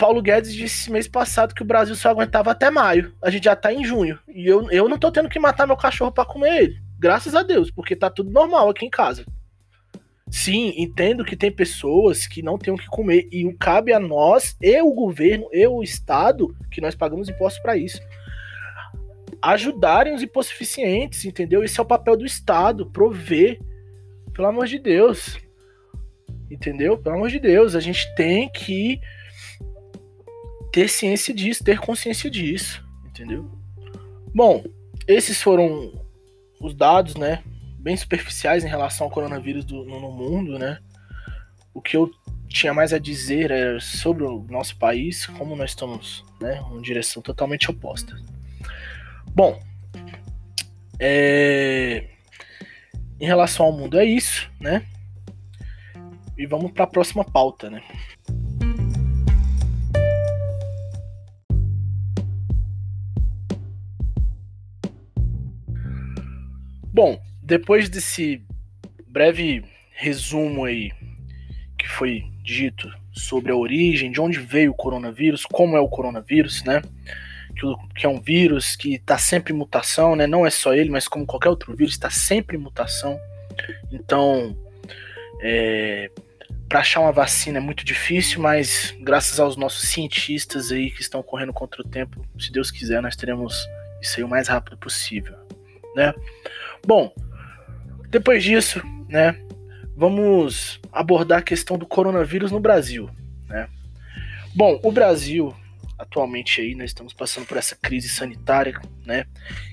Paulo 0.02 0.20
Guedes 0.20 0.52
disse 0.52 0.90
mês 0.90 1.06
passado 1.06 1.54
que 1.54 1.62
o 1.62 1.64
Brasil 1.64 1.94
só 1.94 2.10
aguentava 2.10 2.50
até 2.50 2.72
maio. 2.72 3.14
A 3.22 3.30
gente 3.30 3.44
já 3.44 3.54
tá 3.54 3.72
em 3.72 3.84
junho. 3.84 4.18
E 4.26 4.44
eu, 4.48 4.68
eu 4.72 4.88
não 4.88 4.98
tô 4.98 5.12
tendo 5.12 5.28
que 5.28 5.38
matar 5.38 5.64
meu 5.64 5.76
cachorro 5.76 6.10
para 6.10 6.24
comer 6.24 6.60
ele. 6.60 6.82
Graças 6.98 7.36
a 7.36 7.44
Deus, 7.44 7.70
porque 7.70 7.94
tá 7.94 8.10
tudo 8.10 8.28
normal 8.28 8.68
aqui 8.68 8.84
em 8.84 8.90
casa. 8.90 9.24
Sim, 10.28 10.74
entendo 10.76 11.24
que 11.24 11.36
tem 11.36 11.52
pessoas 11.52 12.26
que 12.26 12.42
não 12.42 12.58
têm 12.58 12.74
o 12.74 12.76
que 12.76 12.88
comer. 12.88 13.28
E 13.30 13.48
cabe 13.52 13.92
a 13.92 14.00
nós, 14.00 14.56
e 14.60 14.82
o 14.82 14.92
governo, 14.92 15.48
e 15.52 15.64
o 15.68 15.84
Estado, 15.84 16.52
que 16.68 16.80
nós 16.80 16.96
pagamos 16.96 17.28
impostos 17.28 17.62
para 17.62 17.76
isso, 17.76 18.00
ajudarem 19.40 20.14
os 20.14 20.22
hipossuficientes, 20.22 21.24
entendeu? 21.24 21.62
Esse 21.62 21.78
é 21.78 21.82
o 21.82 21.86
papel 21.86 22.16
do 22.16 22.26
Estado, 22.26 22.90
prover. 22.90 23.60
Pelo 24.34 24.48
amor 24.48 24.66
de 24.66 24.80
Deus. 24.80 25.38
Entendeu? 26.50 26.98
Pelo 26.98 27.14
amor 27.14 27.28
de 27.28 27.38
Deus, 27.38 27.76
a 27.76 27.80
gente 27.80 28.12
tem 28.16 28.50
que 28.50 29.00
ter 30.72 30.88
ciência 30.88 31.34
disso, 31.34 31.62
ter 31.62 31.78
consciência 31.78 32.30
disso, 32.30 32.82
entendeu? 33.04 33.48
Bom, 34.34 34.64
esses 35.06 35.40
foram 35.42 35.92
os 36.58 36.74
dados, 36.74 37.14
né, 37.14 37.42
bem 37.78 37.94
superficiais 37.94 38.64
em 38.64 38.68
relação 38.68 39.06
ao 39.06 39.12
coronavírus 39.12 39.64
do, 39.64 39.84
no, 39.84 40.10
mundo, 40.10 40.58
né? 40.58 40.78
O 41.74 41.82
que 41.82 41.96
eu 41.96 42.10
tinha 42.48 42.72
mais 42.72 42.92
a 42.92 42.98
dizer 42.98 43.50
era 43.50 43.80
sobre 43.80 44.24
o 44.24 44.46
nosso 44.48 44.76
país, 44.76 45.26
como 45.26 45.54
nós 45.54 45.70
estamos, 45.70 46.24
né, 46.40 46.62
em 46.72 46.80
direção 46.80 47.20
totalmente 47.20 47.70
oposta. 47.70 48.16
Bom, 49.34 49.60
é... 50.98 52.08
em 53.20 53.26
relação 53.26 53.66
ao 53.66 53.72
mundo 53.72 53.98
é 53.98 54.04
isso, 54.04 54.50
né? 54.58 54.86
E 56.38 56.46
vamos 56.46 56.72
para 56.72 56.84
a 56.84 56.88
próxima 56.88 57.24
pauta, 57.24 57.68
né? 57.68 57.82
Bom, 66.92 67.18
depois 67.42 67.88
desse 67.88 68.44
breve 69.08 69.64
resumo 69.92 70.64
aí 70.64 70.92
que 71.78 71.88
foi 71.88 72.24
dito 72.42 72.90
sobre 73.12 73.50
a 73.50 73.56
origem, 73.56 74.10
de 74.10 74.20
onde 74.20 74.38
veio 74.38 74.72
o 74.72 74.74
coronavírus, 74.74 75.44
como 75.44 75.76
é 75.76 75.80
o 75.80 75.88
coronavírus, 75.88 76.62
né? 76.64 76.82
Que, 77.94 78.06
é 78.06 78.08
um 78.08 78.20
vírus 78.20 78.76
que 78.76 78.94
está 78.94 79.16
sempre 79.16 79.52
em 79.52 79.56
mutação, 79.56 80.16
né? 80.16 80.26
Não 80.26 80.46
é 80.46 80.50
só 80.50 80.74
ele, 80.74 80.90
mas 80.90 81.08
como 81.08 81.26
qualquer 81.26 81.48
outro 81.48 81.74
vírus, 81.74 81.94
está 81.94 82.10
sempre 82.10 82.56
em 82.56 82.60
mutação. 82.60 83.18
Então, 83.90 84.56
é, 85.40 86.10
para 86.68 86.80
achar 86.80 87.00
uma 87.00 87.12
vacina 87.12 87.58
é 87.58 87.60
muito 87.60 87.84
difícil, 87.84 88.40
mas 88.40 88.94
graças 89.00 89.38
aos 89.40 89.56
nossos 89.56 89.88
cientistas 89.88 90.72
aí 90.72 90.90
que 90.90 91.00
estão 91.00 91.22
correndo 91.22 91.52
contra 91.52 91.82
o 91.82 91.84
tempo, 91.84 92.24
se 92.38 92.50
Deus 92.52 92.70
quiser, 92.70 93.02
nós 93.02 93.16
teremos 93.16 93.66
isso 94.00 94.18
aí 94.18 94.24
o 94.24 94.28
mais 94.28 94.48
rápido 94.48 94.76
possível, 94.78 95.36
né? 95.94 96.14
Bom, 96.86 97.12
depois 98.08 98.42
disso, 98.42 98.82
né, 99.08 99.38
vamos 99.96 100.80
abordar 100.92 101.38
a 101.38 101.42
questão 101.42 101.78
do 101.78 101.86
coronavírus 101.86 102.50
no 102.50 102.60
Brasil, 102.60 103.08
né? 103.48 103.68
Bom, 104.54 104.78
o 104.82 104.92
Brasil 104.92 105.54
atualmente 105.98 106.60
aí 106.60 106.74
nós 106.74 106.90
estamos 106.90 107.12
passando 107.12 107.46
por 107.46 107.56
essa 107.56 107.76
crise 107.76 108.08
sanitária, 108.08 108.80
né, 109.06 109.24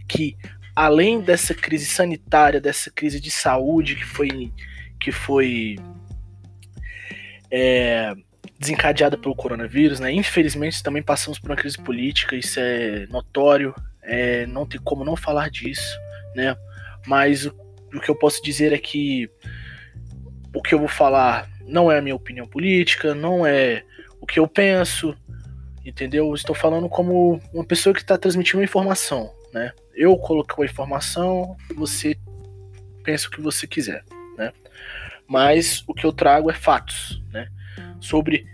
que 0.08 0.38
além 0.76 1.20
dessa 1.22 1.54
crise 1.54 1.86
sanitária, 1.86 2.62
dessa 2.62 2.92
crise 2.92 3.20
de 3.20 3.32
saúde 3.32 3.96
que 3.96 4.06
foi 4.06 4.54
que 5.00 5.12
foi 5.12 5.78
é, 7.52 8.14
desencadeada 8.60 9.18
pelo 9.18 9.36
coronavírus, 9.36 10.00
né? 10.00 10.12
Infelizmente 10.12 10.84
também 10.84 11.02
passamos 11.02 11.40
por 11.40 11.50
uma 11.50 11.56
crise 11.56 11.78
política, 11.78 12.36
isso 12.36 12.60
é 12.60 13.08
notório, 13.08 13.74
é, 14.02 14.46
não 14.46 14.66
tem 14.66 14.80
como 14.80 15.04
não 15.04 15.16
falar 15.16 15.50
disso, 15.50 15.98
né? 16.36 16.56
mas 17.06 17.46
o, 17.46 17.56
o 17.94 18.00
que 18.00 18.10
eu 18.10 18.16
posso 18.16 18.42
dizer 18.42 18.74
é 18.74 18.78
que 18.78 19.30
o 20.54 20.62
que 20.62 20.74
eu 20.74 20.80
vou 20.80 20.88
falar 20.88 21.50
não 21.66 21.92
é 21.92 22.00
a 22.00 22.02
minha 22.02 22.16
opinião 22.16 22.48
política, 22.48 23.14
não 23.14 23.46
é 23.46 23.84
o 24.20 24.26
que 24.26 24.40
eu 24.40 24.48
penso, 24.48 25.16
entendeu? 25.86 26.28
Eu 26.28 26.36
estou 26.36 26.56
falando 26.56 26.90
como 26.90 27.40
uma 27.54 27.64
pessoa 27.64 27.94
que 27.94 28.02
está 28.02 28.18
transmitindo 28.18 28.58
uma 28.58 28.64
informação, 28.64 29.32
né? 29.54 29.72
Eu 29.94 30.16
coloco 30.18 30.62
a 30.62 30.66
informação, 30.66 31.56
você 31.76 32.18
pensa 33.04 33.28
o 33.28 33.32
que 33.32 33.42
você 33.42 33.68
quiser, 33.68 34.04
né? 34.38 34.52
Mas 35.28 35.84
o 35.88 35.94
que 35.94 36.06
eu 36.06 36.12
trago 36.12 36.50
é 36.50 36.54
fatos, 36.54 37.22
né? 37.32 37.50
Sobre 38.00 38.46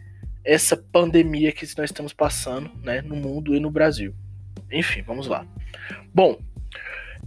essa 0.44 0.76
pandemia 0.76 1.52
que 1.52 1.66
nós 1.78 1.90
estamos 1.90 2.14
passando, 2.14 2.70
né? 2.84 3.02
No 3.02 3.16
mundo 3.16 3.56
e 3.56 3.60
no 3.60 3.72
Brasil. 3.72 4.14
Enfim, 4.72 5.02
vamos 5.02 5.28
lá. 5.28 5.46
Bom, 6.14 6.38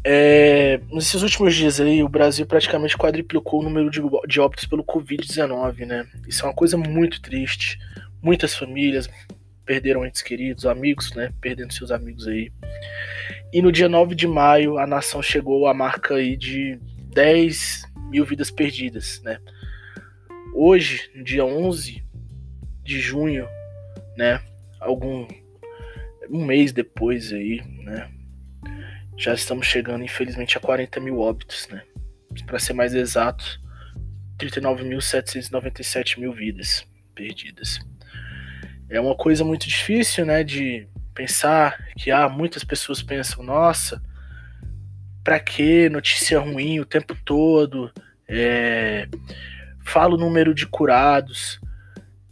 É, 0.05 0.81
nesses 0.93 1.23
últimos 1.23 1.55
dias 1.55 1.81
aí, 1.81 2.03
o 2.03 2.09
Brasil 2.09 2.47
praticamente 2.47 2.97
quadriplicou 2.97 3.61
o 3.61 3.63
número 3.63 3.91
de, 3.91 4.01
de 4.27 4.41
óbitos 4.41 4.67
pelo 4.67 4.85
Covid-19, 4.85 5.87
né? 5.87 6.07
Isso 6.27 6.45
é 6.45 6.49
uma 6.49 6.55
coisa 6.55 6.77
muito 6.77 7.21
triste. 7.21 7.79
Muitas 8.23 8.55
famílias 8.55 9.09
perderam 9.65 10.07
entes 10.07 10.23
queridos, 10.23 10.67
amigos, 10.67 11.13
né? 11.15 11.33
Perdendo 11.41 11.73
seus 11.73 11.91
amigos 11.91 12.27
aí. 12.27 12.51
E 13.53 13.61
no 13.61 13.73
dia 13.73 13.89
9 13.89 14.15
de 14.15 14.27
maio, 14.27 14.79
a 14.79 14.87
nação 14.87 15.23
chegou 15.23 15.67
à 15.67 15.75
marca 15.75 16.15
aí 16.15 16.37
de 16.37 16.79
10 17.13 17.85
mil 18.11 18.25
vidas 18.25 18.51
perdidas, 18.51 19.21
né? 19.23 19.39
Hoje, 20.55 21.11
no 21.15 21.23
dia 21.23 21.45
11 21.45 22.03
de 22.83 23.01
junho, 23.01 23.47
né? 24.17 24.41
Algum 24.81 25.27
um 26.31 26.45
mês 26.45 26.73
depois 26.73 27.33
aí, 27.33 27.61
né? 27.83 28.11
Já 29.19 29.35
estamos 29.35 29.67
chegando, 29.67 30.05
infelizmente, 30.05 30.57
a 30.57 30.61
40 30.61 31.01
mil 31.01 31.19
óbitos, 31.19 31.67
né? 31.69 31.83
Para 32.47 32.61
ser 32.61 32.73
mais 32.73 32.95
exato, 32.95 33.61
39.797 34.39 36.21
mil 36.21 36.33
vidas 36.33 36.87
perdidas. 37.17 37.81
É 38.89 39.01
uma 39.01 39.17
coisa 39.17 39.45
muito 39.45 39.67
difícil, 39.67 40.25
né? 40.25 40.45
De 40.45 40.87
pensar 41.13 41.85
que 41.97 42.13
ah, 42.13 42.29
muitas 42.29 42.63
pessoas 42.63 43.03
pensam, 43.03 43.43
nossa, 43.43 44.01
para 45.25 45.41
que 45.41 45.89
notícia 45.89 46.39
ruim 46.39 46.79
o 46.79 46.87
tempo 46.87 47.17
todo? 47.25 47.93
É, 48.29 49.09
fala 49.85 50.15
o 50.15 50.19
número 50.19 50.55
de 50.55 50.65
curados. 50.65 51.61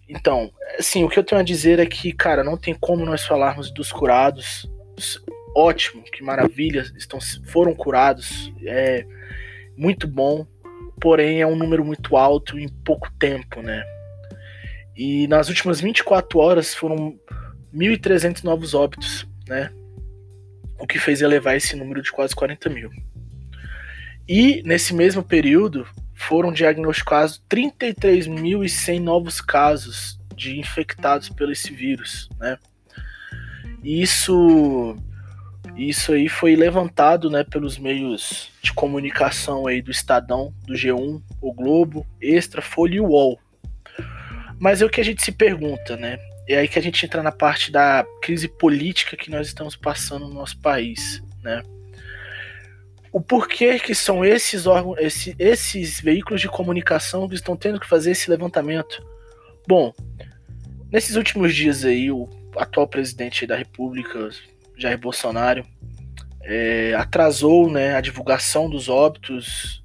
Então, 0.09 0.53
assim, 0.79 1.03
o 1.03 1.09
que 1.09 1.19
eu 1.19 1.25
tenho 1.25 1.41
a 1.41 1.45
dizer 1.45 1.81
é 1.81 1.87
que, 1.87 2.13
cara, 2.13 2.45
não 2.45 2.57
tem 2.57 2.75
como 2.75 3.05
nós 3.05 3.27
falarmos 3.27 3.73
dos 3.73 3.91
curados. 3.91 4.71
Ótimo, 5.59 6.03
que 6.03 6.23
maravilha, 6.23 6.83
estão, 6.99 7.19
foram 7.47 7.75
curados, 7.75 8.53
é 8.63 9.07
muito 9.75 10.07
bom, 10.07 10.47
porém 11.01 11.41
é 11.41 11.47
um 11.47 11.57
número 11.57 11.83
muito 11.83 12.15
alto 12.15 12.59
em 12.59 12.69
pouco 12.69 13.11
tempo, 13.19 13.63
né? 13.63 13.83
E 14.95 15.27
nas 15.29 15.49
últimas 15.49 15.81
24 15.81 16.39
horas 16.39 16.75
foram 16.75 17.19
1.300 17.75 18.45
novos 18.45 18.75
óbitos, 18.75 19.27
né? 19.49 19.73
O 20.79 20.87
que 20.87 20.99
fez 20.99 21.23
elevar 21.23 21.57
esse 21.57 21.75
número 21.75 22.03
de 22.03 22.13
quase 22.13 22.37
40 22.37 22.69
mil. 22.69 22.91
E 24.29 24.63
nesse 24.63 24.93
mesmo 24.93 25.23
período, 25.23 25.89
foram 26.13 26.53
diagnosticados 26.53 27.43
33.100 27.49 29.01
novos 29.01 29.41
casos 29.41 30.21
de 30.37 30.61
infectados 30.61 31.31
pelo 31.31 31.53
esse 31.53 31.73
vírus, 31.73 32.29
né? 32.39 32.59
E 33.83 34.03
isso 34.03 34.95
isso 35.77 36.13
aí 36.13 36.29
foi 36.29 36.55
levantado, 36.55 37.31
né, 37.31 37.45
pelos 37.45 37.79
meios 37.79 38.51
de 38.63 38.73
comunicação 38.73 39.67
aí 39.67 39.81
do 39.81 39.91
Estadão, 39.91 40.53
do 40.67 40.75
G1, 40.75 41.23
o 41.41 41.53
Globo, 41.53 42.07
Extra, 42.21 42.61
Folha 42.61 42.97
e 42.97 43.01
UOL. 43.01 43.39
Mas 44.59 44.83
é 44.83 44.85
o 44.85 44.91
que 44.91 45.01
a 45.01 45.05
gente 45.05 45.23
se 45.23 45.33
pergunta, 45.33 45.97
né? 45.97 46.19
É 46.49 46.59
aí 46.59 46.69
que 46.69 46.79
a 46.79 46.83
gente 46.83 47.05
entra 47.05 47.23
na 47.23 47.33
parte 47.33 47.73
da 47.73 48.07
crise 48.23 48.49
política 48.49 49.17
que 49.17 49.31
nós 49.31 49.49
estamos 49.49 49.77
passando 49.77 50.29
no 50.29 50.35
nosso 50.35 50.59
país, 50.61 51.23
né? 51.43 51.63
o 53.17 53.21
porquê 53.23 53.79
que 53.79 53.95
são 53.95 54.23
esses 54.23 54.67
órgãos, 54.67 54.99
esse, 54.99 55.35
esses 55.39 56.03
veículos 56.03 56.39
de 56.39 56.51
comunicação 56.51 57.27
que 57.27 57.35
estão 57.35 57.57
tendo 57.57 57.81
que 57.81 57.89
fazer 57.89 58.11
esse 58.11 58.29
levantamento. 58.29 59.03
Bom, 59.67 59.91
nesses 60.93 61.17
últimos 61.17 61.55
dias 61.55 61.83
aí, 61.83 62.11
o 62.11 62.29
atual 62.55 62.87
presidente 62.87 63.47
da 63.47 63.57
República, 63.57 64.29
Jair 64.77 64.99
Bolsonaro, 64.99 65.65
é, 66.43 66.95
atrasou 66.95 67.71
né, 67.71 67.95
a 67.95 68.01
divulgação 68.01 68.69
dos 68.71 68.89
óbitos 68.89 69.83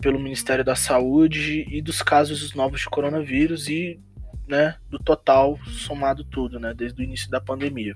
pelo 0.00 0.18
Ministério 0.18 0.64
da 0.64 0.74
Saúde 0.74 1.66
e 1.68 1.80
dos 1.80 2.02
casos 2.02 2.54
novos 2.54 2.80
de 2.80 2.86
coronavírus 2.86 3.68
e 3.68 4.00
né, 4.46 4.76
do 4.88 4.98
total 4.98 5.58
somado 5.66 6.24
tudo, 6.24 6.58
né, 6.58 6.74
desde 6.74 7.00
o 7.00 7.04
início 7.04 7.30
da 7.30 7.40
pandemia. 7.40 7.94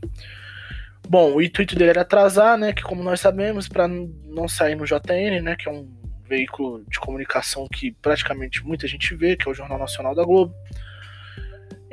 Bom, 1.08 1.34
o 1.34 1.42
intuito 1.42 1.76
dele 1.76 1.90
era 1.90 2.00
atrasar, 2.00 2.58
né? 2.58 2.72
Que 2.72 2.82
como 2.82 3.02
nós 3.02 3.20
sabemos, 3.20 3.68
para 3.68 3.86
não 3.86 4.48
sair 4.48 4.74
no 4.74 4.84
JN, 4.84 5.40
né? 5.40 5.54
Que 5.54 5.68
é 5.68 5.72
um 5.72 5.88
veículo 6.28 6.84
de 6.90 6.98
comunicação 6.98 7.68
que 7.68 7.92
praticamente 7.92 8.64
muita 8.64 8.88
gente 8.88 9.14
vê, 9.14 9.36
que 9.36 9.48
é 9.48 9.50
o 9.50 9.54
Jornal 9.54 9.78
Nacional 9.78 10.14
da 10.16 10.24
Globo. 10.24 10.52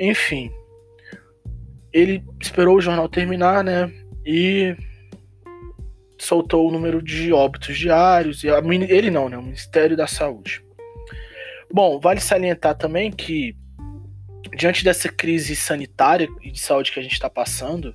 Enfim, 0.00 0.50
ele 1.92 2.24
esperou 2.40 2.76
o 2.76 2.80
jornal 2.80 3.08
terminar, 3.08 3.62
né? 3.62 3.86
E 4.24 4.76
soltou 6.18 6.68
o 6.68 6.72
número 6.72 7.02
de 7.02 7.32
óbitos 7.32 7.76
diários. 7.76 8.42
E 8.44 8.48
a, 8.48 8.58
ele 8.88 9.10
não, 9.10 9.28
né? 9.28 9.36
O 9.36 9.42
Ministério 9.42 9.96
da 9.96 10.06
Saúde. 10.06 10.64
Bom, 11.72 11.98
vale 11.98 12.20
salientar 12.20 12.76
também 12.76 13.10
que 13.10 13.56
diante 14.56 14.84
dessa 14.84 15.08
crise 15.08 15.56
sanitária 15.56 16.28
e 16.42 16.50
de 16.50 16.60
saúde 16.60 16.92
que 16.92 17.00
a 17.00 17.02
gente 17.02 17.12
está 17.12 17.28
passando, 17.28 17.94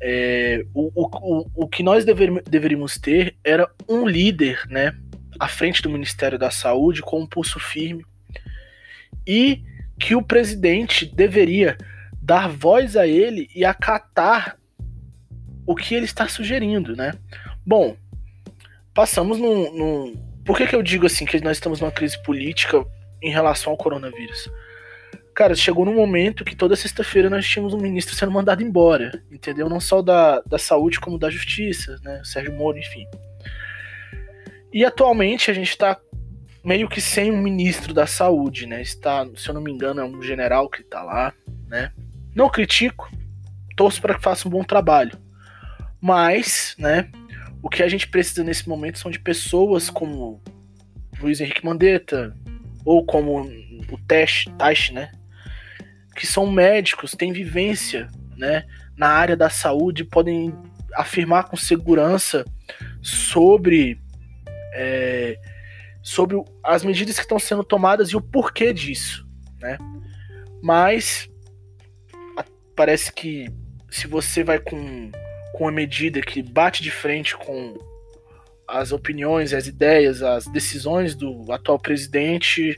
é, 0.00 0.64
o, 0.74 0.90
o, 0.94 1.50
o 1.54 1.68
que 1.68 1.82
nós 1.82 2.04
dever, 2.04 2.42
deveríamos 2.42 2.98
ter 2.98 3.36
era 3.42 3.68
um 3.88 4.06
líder, 4.06 4.62
né, 4.68 4.94
à 5.38 5.48
frente 5.48 5.82
do 5.82 5.90
Ministério 5.90 6.38
da 6.38 6.50
Saúde 6.50 7.02
com 7.02 7.20
um 7.20 7.26
pulso 7.26 7.58
firme 7.58 8.04
e 9.26 9.62
que 9.98 10.14
o 10.14 10.22
presidente 10.22 11.04
deveria 11.06 11.76
dar 12.20 12.48
voz 12.48 12.96
a 12.96 13.06
ele 13.06 13.48
e 13.54 13.64
acatar 13.64 14.56
o 15.68 15.76
que 15.76 15.94
ele 15.94 16.06
está 16.06 16.26
sugerindo, 16.26 16.96
né? 16.96 17.12
Bom, 17.64 17.94
passamos 18.94 19.38
num, 19.38 19.70
num... 19.70 20.16
Por 20.42 20.56
que, 20.56 20.66
que 20.66 20.74
eu 20.74 20.82
digo 20.82 21.04
assim 21.04 21.26
que 21.26 21.38
nós 21.42 21.58
estamos 21.58 21.78
numa 21.78 21.92
crise 21.92 22.20
política 22.22 22.82
em 23.22 23.30
relação 23.30 23.70
ao 23.70 23.76
coronavírus? 23.76 24.50
Cara, 25.34 25.54
chegou 25.54 25.84
num 25.84 25.94
momento 25.94 26.42
que 26.42 26.56
toda 26.56 26.74
sexta-feira 26.74 27.28
nós 27.28 27.46
tínhamos 27.46 27.74
um 27.74 27.78
ministro 27.78 28.16
sendo 28.16 28.32
mandado 28.32 28.62
embora, 28.62 29.22
entendeu? 29.30 29.68
Não 29.68 29.78
só 29.78 30.00
da, 30.00 30.40
da 30.40 30.58
saúde, 30.58 30.98
como 30.98 31.18
da 31.18 31.28
justiça, 31.28 32.00
né? 32.02 32.22
Sérgio 32.24 32.54
Moro, 32.54 32.78
enfim. 32.78 33.06
E 34.72 34.86
atualmente 34.86 35.50
a 35.50 35.54
gente 35.54 35.68
está 35.68 36.00
meio 36.64 36.88
que 36.88 37.02
sem 37.02 37.30
um 37.30 37.42
ministro 37.42 37.92
da 37.92 38.06
saúde, 38.06 38.66
né? 38.66 38.80
Está, 38.80 39.26
se 39.36 39.50
eu 39.50 39.54
não 39.54 39.60
me 39.60 39.70
engano, 39.70 40.00
é 40.00 40.04
um 40.04 40.22
general 40.22 40.66
que 40.70 40.80
está 40.80 41.02
lá, 41.02 41.34
né? 41.66 41.92
Não 42.34 42.48
critico, 42.48 43.10
torço 43.76 44.00
para 44.00 44.14
que 44.14 44.22
faça 44.22 44.48
um 44.48 44.50
bom 44.50 44.64
trabalho. 44.64 45.27
Mas, 46.00 46.74
né, 46.78 47.10
o 47.62 47.68
que 47.68 47.82
a 47.82 47.88
gente 47.88 48.08
precisa 48.08 48.44
nesse 48.44 48.68
momento 48.68 48.98
são 48.98 49.10
de 49.10 49.18
pessoas 49.18 49.90
como 49.90 50.40
Luiz 51.20 51.40
Henrique 51.40 51.64
Mandetta, 51.64 52.34
ou 52.84 53.04
como 53.04 53.42
o 53.42 53.98
Teste, 54.06 54.50
Taish, 54.52 54.90
né? 54.90 55.10
que 56.18 56.26
são 56.26 56.50
médicos, 56.50 57.12
têm 57.12 57.32
vivência 57.32 58.08
né, 58.36 58.64
na 58.96 59.08
área 59.08 59.36
da 59.36 59.48
saúde, 59.48 60.04
podem 60.04 60.52
afirmar 60.94 61.44
com 61.44 61.56
segurança 61.56 62.44
sobre, 63.00 64.00
é, 64.74 65.38
sobre 66.02 66.36
as 66.64 66.82
medidas 66.82 67.14
que 67.14 67.22
estão 67.22 67.38
sendo 67.38 67.62
tomadas 67.62 68.08
e 68.08 68.16
o 68.16 68.20
porquê 68.20 68.72
disso. 68.72 69.28
Né? 69.60 69.78
Mas 70.60 71.28
parece 72.74 73.12
que 73.12 73.46
se 73.88 74.08
você 74.08 74.42
vai 74.42 74.58
com, 74.58 75.12
com 75.52 75.64
uma 75.64 75.72
medida 75.72 76.20
que 76.20 76.42
bate 76.42 76.82
de 76.82 76.90
frente 76.90 77.36
com 77.36 77.76
as 78.66 78.92
opiniões, 78.92 79.54
as 79.54 79.66
ideias, 79.66 80.22
as 80.22 80.46
decisões 80.46 81.14
do 81.14 81.50
atual 81.50 81.78
presidente, 81.78 82.76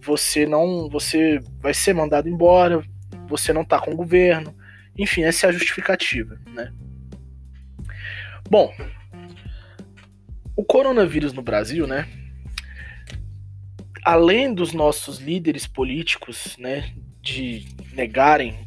você 0.00 0.46
não, 0.46 0.88
você 0.88 1.40
vai 1.60 1.74
ser 1.74 1.94
mandado 1.94 2.28
embora, 2.28 2.84
você 3.26 3.52
não 3.52 3.64
tá 3.64 3.80
com 3.80 3.92
o 3.92 3.96
governo. 3.96 4.54
Enfim, 4.96 5.24
essa 5.24 5.46
é 5.46 5.48
a 5.48 5.52
justificativa, 5.52 6.38
né? 6.46 6.72
Bom, 8.48 8.72
o 10.56 10.64
coronavírus 10.64 11.32
no 11.32 11.42
Brasil, 11.42 11.86
né? 11.86 12.06
Além 14.04 14.52
dos 14.54 14.72
nossos 14.72 15.18
líderes 15.18 15.66
políticos, 15.66 16.56
né, 16.58 16.94
de 17.24 17.66
negarem 17.94 18.58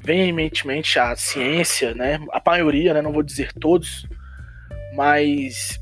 veementemente 0.00 0.98
a 0.98 1.14
ciência, 1.14 1.94
né, 1.94 2.18
a 2.32 2.42
maioria, 2.44 2.94
né, 2.94 3.02
não 3.02 3.12
vou 3.12 3.22
dizer 3.22 3.52
todos, 3.52 4.06
mas 4.94 5.78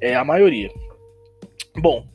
é 0.00 0.16
a 0.16 0.24
maioria. 0.24 0.68
Bom, 1.76 2.06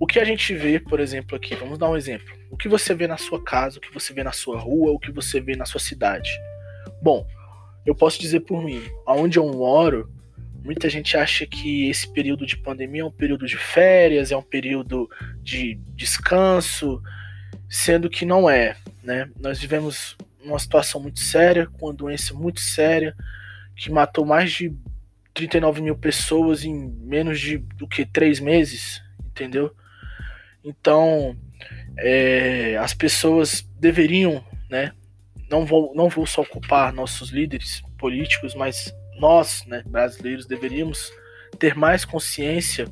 o 0.00 0.06
que 0.06 0.18
a 0.18 0.24
gente 0.24 0.52
vê, 0.52 0.80
por 0.80 0.98
exemplo, 0.98 1.36
aqui, 1.36 1.54
vamos 1.54 1.78
dar 1.78 1.88
um 1.88 1.96
exemplo. 1.96 2.26
O 2.50 2.56
que 2.56 2.68
você 2.68 2.92
vê 2.92 3.06
na 3.06 3.16
sua 3.16 3.42
casa, 3.42 3.78
o 3.78 3.80
que 3.80 3.92
você 3.92 4.12
vê 4.12 4.24
na 4.24 4.32
sua 4.32 4.58
rua, 4.58 4.90
o 4.90 4.98
que 4.98 5.12
você 5.12 5.40
vê 5.40 5.54
na 5.54 5.64
sua 5.64 5.80
cidade. 5.80 6.30
Bom, 7.00 7.24
eu 7.86 7.94
posso 7.94 8.20
dizer 8.20 8.40
por 8.40 8.62
mim, 8.62 8.82
aonde 9.06 9.38
eu 9.38 9.46
moro, 9.46 10.10
muita 10.64 10.88
gente 10.88 11.16
acha 11.16 11.46
que 11.46 11.88
esse 11.88 12.12
período 12.12 12.44
de 12.44 12.56
pandemia 12.56 13.02
é 13.02 13.04
um 13.04 13.12
período 13.12 13.46
de 13.46 13.56
férias, 13.56 14.32
é 14.32 14.36
um 14.36 14.42
período 14.42 15.08
de 15.42 15.80
descanso, 15.94 17.00
sendo 17.68 18.08
que 18.08 18.24
não 18.24 18.48
é, 18.48 18.76
né? 19.02 19.28
Nós 19.38 19.58
vivemos 19.58 20.16
uma 20.42 20.58
situação 20.58 21.00
muito 21.00 21.20
séria, 21.20 21.66
com 21.66 21.86
uma 21.86 21.94
doença 21.94 22.32
muito 22.34 22.60
séria, 22.60 23.14
que 23.76 23.90
matou 23.90 24.24
mais 24.24 24.52
de 24.52 24.74
39 25.34 25.82
mil 25.82 25.96
pessoas 25.96 26.64
em 26.64 26.74
menos 26.74 27.38
de 27.38 27.58
do 27.58 27.86
que 27.86 28.04
três 28.04 28.40
meses, 28.40 29.02
entendeu? 29.24 29.74
Então, 30.64 31.36
é, 31.98 32.76
as 32.78 32.94
pessoas 32.94 33.62
deveriam, 33.78 34.44
né? 34.70 34.92
Não 35.50 35.64
vou, 35.64 35.94
não 35.94 36.08
vou 36.08 36.26
só 36.26 36.42
ocupar 36.42 36.92
nossos 36.92 37.30
líderes 37.30 37.82
políticos, 37.98 38.54
mas 38.54 38.94
nós, 39.18 39.64
né, 39.66 39.82
brasileiros, 39.86 40.46
deveríamos 40.46 41.10
ter 41.58 41.74
mais 41.74 42.04
consciência 42.04 42.86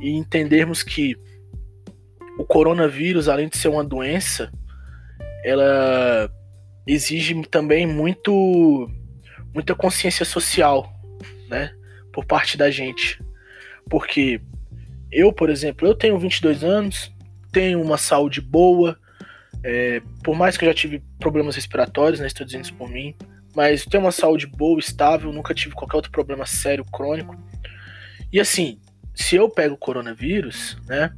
e 0.00 0.10
entendermos 0.10 0.82
que 0.82 1.16
o 2.38 2.44
coronavírus, 2.44 3.28
além 3.28 3.48
de 3.48 3.56
ser 3.56 3.68
uma 3.68 3.84
doença, 3.84 4.50
ela 5.44 6.30
exige 6.86 7.40
também 7.46 7.86
muito 7.86 8.90
muita 9.54 9.74
consciência 9.74 10.24
social, 10.24 10.90
né, 11.48 11.74
por 12.12 12.24
parte 12.24 12.56
da 12.56 12.70
gente. 12.70 13.22
Porque 13.88 14.40
eu, 15.10 15.32
por 15.32 15.50
exemplo, 15.50 15.86
eu 15.86 15.94
tenho 15.94 16.18
22 16.18 16.64
anos, 16.64 17.12
tenho 17.52 17.82
uma 17.82 17.98
saúde 17.98 18.40
boa, 18.40 18.98
é, 19.62 20.00
por 20.24 20.34
mais 20.34 20.56
que 20.56 20.64
eu 20.64 20.68
já 20.70 20.74
tive 20.74 21.02
problemas 21.18 21.54
respiratórios, 21.54 22.18
né, 22.18 22.26
estou 22.26 22.46
dizendo 22.46 22.64
isso 22.64 22.74
por 22.74 22.88
mim, 22.88 23.14
mas 23.54 23.84
tenho 23.84 24.02
uma 24.02 24.12
saúde 24.12 24.46
boa, 24.46 24.80
estável, 24.80 25.30
nunca 25.32 25.52
tive 25.52 25.74
qualquer 25.74 25.96
outro 25.96 26.10
problema 26.10 26.46
sério, 26.46 26.84
crônico. 26.86 27.36
E 28.32 28.40
assim, 28.40 28.80
se 29.14 29.36
eu 29.36 29.50
pego 29.50 29.74
o 29.74 29.78
coronavírus, 29.78 30.78
né, 30.86 31.14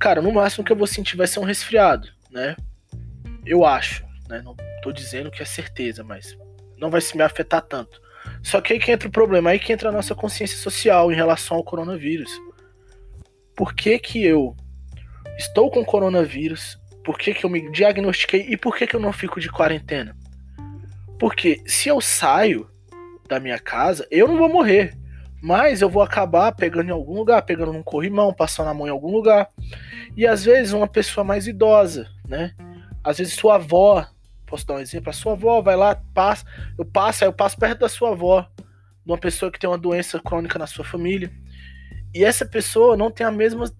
cara, 0.00 0.22
no 0.22 0.32
máximo 0.32 0.64
que 0.64 0.72
eu 0.72 0.76
vou 0.76 0.86
sentir 0.86 1.16
vai 1.16 1.26
ser 1.26 1.38
um 1.40 1.44
resfriado, 1.44 2.08
né? 2.30 2.56
Eu 3.44 3.64
acho, 3.66 4.02
né? 4.28 4.40
Não 4.42 4.56
tô 4.82 4.90
dizendo 4.90 5.30
que 5.30 5.42
é 5.42 5.44
certeza, 5.44 6.02
mas 6.02 6.36
não 6.78 6.90
vai 6.90 7.02
se 7.02 7.16
me 7.16 7.22
afetar 7.22 7.60
tanto. 7.60 8.00
Só 8.42 8.60
que 8.60 8.72
aí 8.72 8.78
que 8.78 8.90
entra 8.90 9.08
o 9.08 9.12
problema, 9.12 9.50
aí 9.50 9.58
que 9.58 9.72
entra 9.72 9.90
a 9.90 9.92
nossa 9.92 10.14
consciência 10.14 10.56
social 10.56 11.12
em 11.12 11.14
relação 11.14 11.58
ao 11.58 11.64
coronavírus. 11.64 12.30
Por 13.54 13.74
que 13.74 13.98
que 13.98 14.24
eu 14.24 14.56
estou 15.36 15.70
com 15.70 15.84
coronavírus? 15.84 16.78
Por 17.04 17.18
que 17.18 17.34
que 17.34 17.44
eu 17.44 17.50
me 17.50 17.70
diagnostiquei 17.70 18.46
e 18.48 18.56
por 18.56 18.76
que 18.76 18.86
que 18.86 18.96
eu 18.96 19.00
não 19.00 19.12
fico 19.12 19.38
de 19.38 19.50
quarentena? 19.50 20.16
Porque 21.18 21.62
se 21.66 21.88
eu 21.88 22.00
saio 22.00 22.70
da 23.28 23.38
minha 23.38 23.58
casa, 23.58 24.06
eu 24.10 24.26
não 24.26 24.38
vou 24.38 24.48
morrer. 24.48 24.96
Mas 25.42 25.80
eu 25.80 25.88
vou 25.88 26.02
acabar 26.02 26.52
pegando 26.52 26.88
em 26.88 26.92
algum 26.92 27.14
lugar, 27.14 27.42
pegando 27.42 27.72
num 27.72 27.82
corrimão, 27.82 28.32
passando 28.32 28.68
a 28.68 28.74
mão 28.74 28.86
em 28.86 28.90
algum 28.90 29.10
lugar. 29.10 29.48
E 30.16 30.26
às 30.26 30.44
vezes 30.44 30.72
uma 30.72 30.88
pessoa 30.88 31.24
mais 31.24 31.46
idosa, 31.46 32.08
né? 32.26 32.54
Às 33.02 33.18
vezes 33.18 33.34
sua 33.34 33.56
avó, 33.56 34.06
posso 34.46 34.66
dar 34.66 34.74
um 34.74 34.80
exemplo, 34.80 35.10
a 35.10 35.12
sua 35.12 35.32
avó 35.32 35.60
vai 35.60 35.76
lá, 35.76 35.94
passa, 36.14 36.44
eu 36.78 36.84
passo, 36.84 37.24
eu 37.24 37.32
passo 37.32 37.56
perto 37.58 37.80
da 37.80 37.88
sua 37.88 38.10
avó, 38.10 38.42
de 38.42 39.12
uma 39.12 39.18
pessoa 39.18 39.50
que 39.50 39.58
tem 39.58 39.70
uma 39.70 39.78
doença 39.78 40.20
crônica 40.20 40.58
na 40.58 40.66
sua 40.66 40.84
família. 40.84 41.30
E 42.14 42.24
essa 42.24 42.44
pessoa 42.44 42.96
não 42.96 43.10
tem 43.10 43.26
a 43.26 43.30
mesma, 43.30 43.70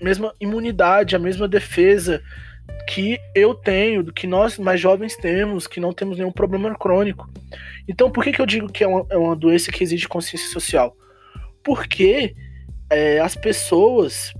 mesma 0.00 0.34
imunidade, 0.40 1.14
a 1.14 1.18
mesma 1.18 1.46
defesa 1.46 2.22
que 2.88 3.18
eu 3.34 3.54
tenho, 3.54 4.02
do 4.02 4.12
que 4.12 4.26
nós 4.26 4.58
mais 4.58 4.80
jovens 4.80 5.16
temos, 5.16 5.66
que 5.66 5.80
não 5.80 5.92
temos 5.92 6.18
nenhum 6.18 6.32
problema 6.32 6.74
crônico. 6.74 7.30
Então, 7.88 8.10
por 8.10 8.24
que, 8.24 8.32
que 8.32 8.40
eu 8.40 8.46
digo 8.46 8.70
que 8.70 8.84
é 8.84 8.86
uma, 8.86 9.06
é 9.10 9.16
uma 9.16 9.36
doença 9.36 9.70
que 9.70 9.82
exige 9.82 10.08
consciência 10.08 10.50
social? 10.50 10.96
Porque 11.62 12.34
é, 12.90 13.20
as 13.20 13.34
pessoas 13.34 14.32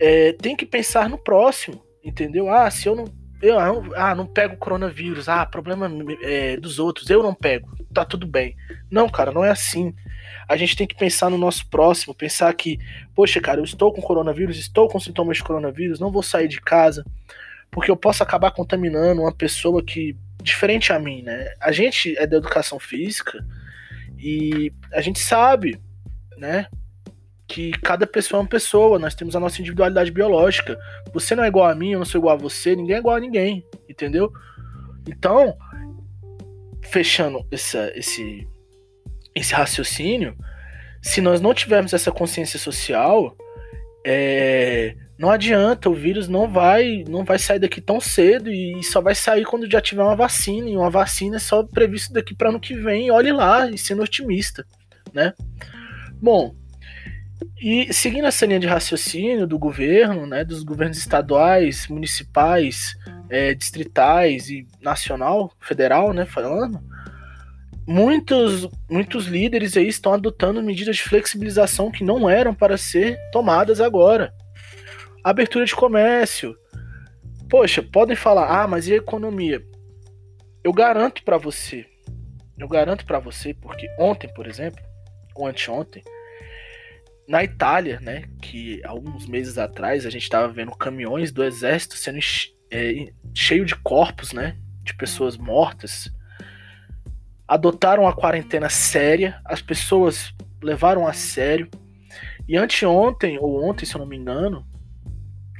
é, 0.00 0.32
têm 0.32 0.56
que 0.56 0.66
pensar 0.66 1.08
no 1.08 1.18
próximo, 1.18 1.82
entendeu? 2.02 2.50
Ah, 2.50 2.70
se 2.70 2.88
eu 2.88 2.94
não. 2.94 3.04
Eu, 3.40 3.56
ah, 3.94 4.16
não 4.16 4.26
pego 4.26 4.56
coronavírus. 4.56 5.28
Ah, 5.28 5.46
problema 5.46 5.88
é, 6.22 6.56
dos 6.56 6.80
outros. 6.80 7.08
Eu 7.08 7.22
não 7.22 7.32
pego. 7.32 7.68
Tá 7.94 8.04
tudo 8.04 8.26
bem. 8.26 8.56
Não, 8.90 9.08
cara, 9.08 9.30
não 9.30 9.44
é 9.44 9.50
assim. 9.50 9.94
A 10.48 10.56
gente 10.56 10.74
tem 10.74 10.88
que 10.88 10.96
pensar 10.96 11.30
no 11.30 11.38
nosso 11.38 11.68
próximo. 11.68 12.12
Pensar 12.12 12.52
que, 12.54 12.78
poxa, 13.14 13.40
cara, 13.40 13.60
eu 13.60 13.64
estou 13.64 13.92
com 13.92 14.02
coronavírus, 14.02 14.58
estou 14.58 14.88
com 14.88 14.98
sintomas 14.98 15.36
de 15.36 15.44
coronavírus, 15.44 16.00
não 16.00 16.10
vou 16.10 16.22
sair 16.22 16.48
de 16.48 16.60
casa 16.60 17.04
porque 17.70 17.90
eu 17.90 17.96
posso 17.96 18.22
acabar 18.22 18.50
contaminando 18.50 19.22
uma 19.22 19.32
pessoa 19.32 19.82
que 19.82 20.16
diferente 20.42 20.92
a 20.92 20.98
mim, 20.98 21.22
né? 21.22 21.52
A 21.60 21.72
gente 21.72 22.16
é 22.18 22.26
da 22.26 22.36
educação 22.36 22.78
física 22.78 23.44
e 24.18 24.72
a 24.92 25.00
gente 25.00 25.18
sabe, 25.18 25.78
né, 26.36 26.66
que 27.48 27.72
cada 27.82 28.06
pessoa 28.06 28.38
é 28.38 28.42
uma 28.42 28.48
pessoa, 28.48 28.98
nós 28.98 29.14
temos 29.14 29.34
a 29.34 29.40
nossa 29.40 29.60
individualidade 29.60 30.10
biológica. 30.10 30.78
Você 31.14 31.34
não 31.34 31.42
é 31.42 31.48
igual 31.48 31.66
a 31.66 31.74
mim, 31.74 31.92
eu 31.92 31.98
não 31.98 32.06
sou 32.06 32.18
igual 32.20 32.34
a 32.34 32.38
você, 32.38 32.76
ninguém 32.76 32.96
é 32.96 32.98
igual 32.98 33.16
a 33.16 33.20
ninguém, 33.20 33.64
entendeu? 33.88 34.30
Então, 35.08 35.56
fechando 36.82 37.44
essa, 37.50 37.90
esse, 37.96 38.46
esse 39.34 39.54
raciocínio, 39.54 40.36
se 41.02 41.22
nós 41.22 41.40
não 41.40 41.54
tivermos 41.54 41.94
essa 41.94 42.12
consciência 42.12 42.58
social, 42.58 43.34
é, 44.06 44.94
não 45.18 45.30
adianta, 45.30 45.88
o 45.88 45.94
vírus 45.94 46.28
não 46.28 46.48
vai, 46.48 47.02
não 47.08 47.24
vai 47.24 47.38
sair 47.38 47.58
daqui 47.58 47.80
tão 47.80 48.00
cedo 48.00 48.50
e 48.50 48.82
só 48.82 49.00
vai 49.00 49.14
sair 49.14 49.44
quando 49.44 49.70
já 49.70 49.80
tiver 49.80 50.02
uma 50.02 50.14
vacina. 50.14 50.68
E 50.68 50.76
uma 50.76 50.90
vacina 50.90 51.36
é 51.36 51.40
só 51.40 51.62
previsto 51.64 52.12
daqui 52.12 52.34
para 52.34 52.50
ano 52.50 52.60
que 52.60 52.74
vem. 52.74 53.10
Olhe 53.10 53.32
lá, 53.32 53.68
e 53.68 53.76
sendo 53.76 54.02
otimista, 54.02 54.64
né? 55.12 55.32
Bom, 56.20 56.54
e 57.60 57.92
seguindo 57.92 58.26
essa 58.26 58.46
linha 58.46 58.60
de 58.60 58.66
raciocínio 58.66 59.46
do 59.46 59.58
governo, 59.58 60.26
né, 60.26 60.44
dos 60.44 60.62
governos 60.62 60.98
estaduais, 60.98 61.86
municipais, 61.88 62.96
é, 63.28 63.54
distritais 63.54 64.48
e 64.48 64.66
nacional, 64.80 65.52
federal, 65.60 66.12
né, 66.12 66.24
falando, 66.24 66.80
muitos, 67.86 68.68
muitos 68.90 69.26
líderes 69.26 69.76
aí 69.76 69.88
estão 69.88 70.12
adotando 70.12 70.62
medidas 70.62 70.96
de 70.96 71.02
flexibilização 71.02 71.90
que 71.90 72.04
não 72.04 72.28
eram 72.28 72.54
para 72.54 72.76
ser 72.76 73.18
tomadas 73.32 73.80
agora 73.80 74.32
Abertura 75.22 75.64
de 75.64 75.74
comércio. 75.74 76.56
Poxa, 77.50 77.82
podem 77.82 78.16
falar, 78.16 78.62
ah, 78.62 78.66
mas 78.66 78.86
e 78.88 78.94
a 78.94 78.96
economia? 78.96 79.62
Eu 80.64 80.72
garanto 80.72 81.22
para 81.22 81.36
você, 81.36 81.84
eu 82.58 82.68
garanto 82.68 83.04
para 83.04 83.18
você, 83.18 83.52
porque 83.52 83.88
ontem, 83.98 84.32
por 84.32 84.46
exemplo, 84.46 84.82
ou 85.34 85.46
anteontem, 85.46 86.02
na 87.28 87.44
Itália, 87.44 88.00
né, 88.00 88.24
que 88.40 88.82
alguns 88.84 89.26
meses 89.26 89.58
atrás 89.58 90.06
a 90.06 90.10
gente 90.10 90.22
estava 90.22 90.48
vendo 90.48 90.74
caminhões 90.74 91.30
do 91.30 91.44
exército 91.44 91.94
sendo 91.94 92.18
é, 92.70 93.12
cheio 93.34 93.66
de 93.66 93.76
corpos, 93.76 94.32
né, 94.32 94.56
de 94.82 94.94
pessoas 94.94 95.36
mortas, 95.36 96.10
adotaram 97.46 98.08
a 98.08 98.14
quarentena 98.14 98.70
séria, 98.70 99.40
as 99.44 99.60
pessoas 99.60 100.34
levaram 100.62 101.06
a 101.06 101.12
sério. 101.12 101.68
E 102.48 102.56
anteontem, 102.56 103.38
ou 103.38 103.62
ontem, 103.62 103.84
se 103.84 103.94
eu 103.94 103.98
não 103.98 104.06
me 104.06 104.16
engano, 104.16 104.66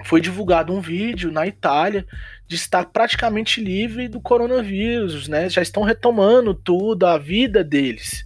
foi 0.04 0.22
divulgado 0.22 0.72
um 0.72 0.80
vídeo 0.80 1.30
na 1.30 1.46
Itália 1.46 2.06
de 2.46 2.56
estar 2.56 2.86
praticamente 2.86 3.62
livre 3.62 4.08
do 4.08 4.20
coronavírus, 4.20 5.28
né? 5.28 5.50
Já 5.50 5.60
estão 5.60 5.82
retomando 5.82 6.54
tudo, 6.54 7.04
a 7.04 7.18
vida 7.18 7.62
deles, 7.62 8.24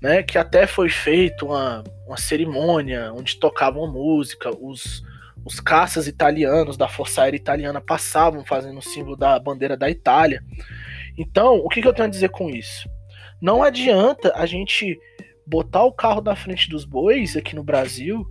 né? 0.00 0.24
Que 0.24 0.38
até 0.38 0.66
foi 0.66 0.88
feita 0.88 1.44
uma, 1.44 1.84
uma 2.06 2.16
cerimônia 2.16 3.12
onde 3.12 3.36
tocavam 3.36 3.90
música, 3.90 4.50
os, 4.50 5.02
os 5.44 5.60
caças 5.60 6.06
italianos 6.06 6.76
da 6.76 6.88
Força 6.88 7.22
Aérea 7.22 7.36
Italiana 7.36 7.80
passavam 7.80 8.44
fazendo 8.44 8.78
o 8.78 8.82
símbolo 8.82 9.16
da 9.16 9.38
bandeira 9.38 9.76
da 9.76 9.90
Itália. 9.90 10.42
Então, 11.16 11.56
o 11.56 11.68
que, 11.68 11.80
que 11.80 11.88
eu 11.88 11.94
tenho 11.94 12.08
a 12.08 12.10
dizer 12.10 12.30
com 12.30 12.50
isso? 12.50 12.88
Não 13.40 13.62
adianta 13.62 14.32
a 14.34 14.46
gente 14.46 14.98
botar 15.46 15.84
o 15.84 15.92
carro 15.92 16.20
da 16.20 16.34
frente 16.34 16.68
dos 16.68 16.84
bois 16.84 17.36
aqui 17.36 17.54
no 17.54 17.62
Brasil 17.62 18.26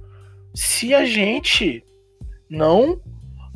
se 0.53 0.93
a 0.93 1.05
gente 1.05 1.83
não 2.49 3.01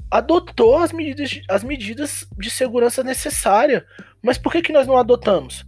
adotou 0.10 0.78
as 0.78 0.92
medidas, 0.92 1.42
as 1.50 1.64
medidas 1.64 2.28
de 2.38 2.50
segurança 2.50 3.04
necessárias. 3.04 3.84
Mas 4.22 4.38
por 4.38 4.52
que, 4.52 4.62
que 4.62 4.74
nós 4.74 4.88
não 4.88 4.98
adotamos? 4.98 5.66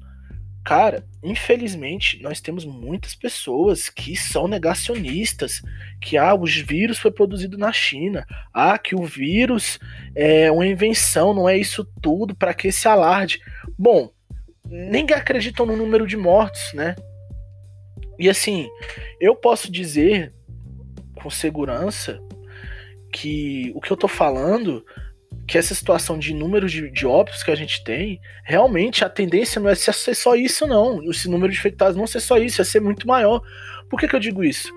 Cara, 0.64 1.06
infelizmente, 1.24 2.22
nós 2.22 2.40
temos 2.40 2.66
muitas 2.66 3.14
pessoas 3.14 3.90
que 3.90 4.16
são 4.16 4.48
negacionistas, 4.48 5.62
que 6.02 6.18
ah, 6.18 6.34
o 6.34 6.46
vírus 6.46 6.98
foi 6.98 7.12
produzido 7.12 7.58
na 7.58 7.72
China, 7.72 8.26
ah, 8.54 8.78
que 8.78 8.96
o 8.96 9.04
vírus 9.04 9.80
é 10.16 10.52
uma 10.52 10.66
invenção, 10.66 11.34
não 11.34 11.48
é 11.48 11.58
isso 11.58 11.86
tudo, 12.02 12.36
para 12.36 12.54
que 12.54 12.70
esse 12.70 12.88
alarde? 12.88 13.42
Bom, 13.78 14.12
ninguém 14.66 15.16
acredita 15.16 15.66
no 15.66 15.76
número 15.76 16.08
de 16.08 16.16
mortos, 16.16 16.74
né? 16.74 16.96
E 18.18 18.30
assim, 18.30 18.70
eu 19.20 19.36
posso 19.36 19.72
dizer 19.72 20.34
com 21.16 21.30
segurança 21.30 22.20
que 23.12 23.72
o 23.76 23.82
que 23.82 23.92
eu 23.92 23.98
tô 23.98 24.08
falando, 24.08 24.86
que 25.50 25.58
essa 25.58 25.74
situação 25.74 26.20
de 26.20 26.32
número 26.32 26.70
de, 26.70 26.92
de 26.92 27.08
óbitos 27.08 27.42
que 27.42 27.50
a 27.50 27.56
gente 27.56 27.84
tem, 27.84 28.22
realmente 28.44 29.04
a 29.04 29.10
tendência 29.10 29.60
não 29.60 29.68
é 29.68 29.74
ser 29.74 30.14
só 30.14 30.36
isso, 30.36 30.68
não. 30.68 31.04
Esse 31.10 31.28
número 31.28 31.52
de 31.52 31.58
infectados 31.58 31.98
não 31.98 32.06
ser 32.06 32.20
só 32.20 32.38
isso, 32.38 32.62
é 32.62 32.64
ser 32.64 32.80
muito 32.80 33.08
maior. 33.08 33.42
Por 33.90 34.00
que, 34.00 34.08
que 34.08 34.16
eu 34.16 34.20
digo 34.20 34.44
isso? 34.44 34.72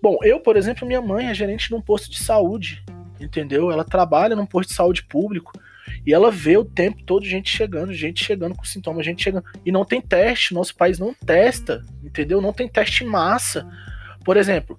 Bom, 0.00 0.16
eu, 0.22 0.38
por 0.38 0.56
exemplo, 0.56 0.86
minha 0.86 1.02
mãe 1.02 1.26
é 1.26 1.34
gerente 1.34 1.68
de 1.68 1.74
um 1.74 1.82
posto 1.82 2.08
de 2.08 2.22
saúde, 2.22 2.84
entendeu? 3.20 3.72
Ela 3.72 3.84
trabalha 3.84 4.36
num 4.36 4.46
posto 4.46 4.68
de 4.68 4.76
saúde 4.76 5.02
público 5.02 5.52
e 6.06 6.14
ela 6.14 6.30
vê 6.30 6.56
o 6.56 6.64
tempo 6.64 7.02
todo 7.02 7.26
gente 7.26 7.50
chegando, 7.50 7.92
gente 7.92 8.24
chegando 8.24 8.54
com 8.54 8.64
sintomas, 8.64 9.04
gente 9.04 9.24
chegando. 9.24 9.44
E 9.64 9.72
não 9.72 9.84
tem 9.84 10.00
teste, 10.00 10.54
nosso 10.54 10.76
país 10.76 11.00
não 11.00 11.12
testa 11.12 11.82
entendeu? 12.00 12.40
Não 12.40 12.52
tem 12.52 12.68
teste 12.68 13.02
em 13.02 13.08
massa. 13.08 13.68
Por 14.24 14.36
exemplo, 14.36 14.78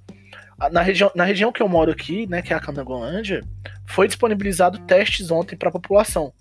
na 0.72 0.82
região, 0.82 1.12
na 1.14 1.24
região 1.24 1.52
que 1.52 1.62
eu 1.62 1.70
moro 1.70 1.92
aqui, 1.92 2.26
né, 2.28 2.42
que 2.42 2.52
é 2.52 2.56
a 2.56 2.60
Candangolândia, 2.60 3.44
foi 3.86 4.08
disponibilizado 4.08 4.80
testes 4.80 5.30
ontem 5.30 5.56
para 5.56 5.70
a 5.70 5.72
população. 5.72 6.34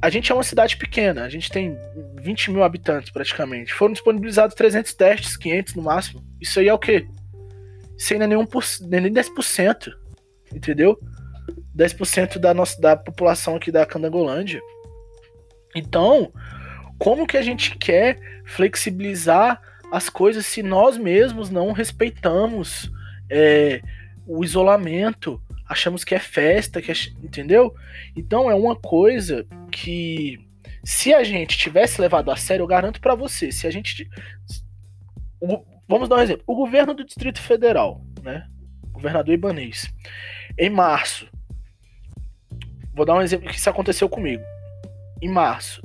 A 0.00 0.10
gente 0.10 0.30
é 0.30 0.34
uma 0.34 0.44
cidade 0.44 0.76
pequena, 0.76 1.24
a 1.24 1.28
gente 1.28 1.50
tem 1.50 1.76
20 2.20 2.50
mil 2.50 2.62
habitantes 2.62 3.10
praticamente. 3.10 3.72
Foram 3.72 3.92
disponibilizados 3.92 4.54
300 4.54 4.92
testes, 4.94 5.36
500 5.36 5.74
no 5.74 5.82
máximo. 5.82 6.22
Isso 6.40 6.60
aí 6.60 6.68
é 6.68 6.74
o 6.74 6.78
quê? 6.78 7.06
Não 8.10 8.22
é 8.22 8.26
nenhum 8.26 8.44
por, 8.44 8.64
nem 8.82 9.12
10%, 9.12 9.92
entendeu? 10.52 10.98
10% 11.76 12.38
da 12.38 12.52
nossa 12.52 12.80
da 12.80 12.96
população 12.96 13.56
aqui 13.56 13.72
da 13.72 13.86
Candangolândia. 13.86 14.60
Então, 15.74 16.32
como 16.98 17.26
que 17.26 17.36
a 17.36 17.42
gente 17.42 17.78
quer 17.78 18.18
flexibilizar 18.44 19.60
as 19.90 20.08
coisas 20.08 20.46
se 20.46 20.62
nós 20.62 20.98
mesmos 20.98 21.48
não 21.48 21.72
respeitamos 21.72 22.90
é, 23.32 23.80
o 24.26 24.44
isolamento, 24.44 25.40
achamos 25.66 26.04
que 26.04 26.14
é 26.14 26.18
festa, 26.18 26.82
que 26.82 26.92
é, 26.92 26.94
entendeu? 27.22 27.74
Então 28.14 28.50
é 28.50 28.54
uma 28.54 28.76
coisa 28.76 29.46
que 29.70 30.38
se 30.84 31.14
a 31.14 31.24
gente 31.24 31.56
tivesse 31.56 31.98
levado 31.98 32.30
a 32.30 32.36
sério, 32.36 32.62
eu 32.62 32.66
garanto 32.66 33.00
para 33.00 33.14
você, 33.14 33.50
se 33.50 33.66
a 33.66 33.70
gente 33.70 34.08
o, 35.40 35.64
vamos 35.88 36.10
dar 36.10 36.16
um 36.16 36.20
exemplo, 36.20 36.44
o 36.46 36.54
governo 36.54 36.92
do 36.92 37.04
Distrito 37.04 37.40
Federal, 37.40 38.04
né? 38.22 38.46
Governador 38.92 39.32
Ibanês, 39.32 39.92
em 40.58 40.68
março, 40.68 41.26
vou 42.94 43.06
dar 43.06 43.14
um 43.14 43.22
exemplo 43.22 43.48
que 43.48 43.56
isso 43.56 43.70
aconteceu 43.70 44.08
comigo. 44.08 44.42
Em 45.22 45.28
março, 45.28 45.82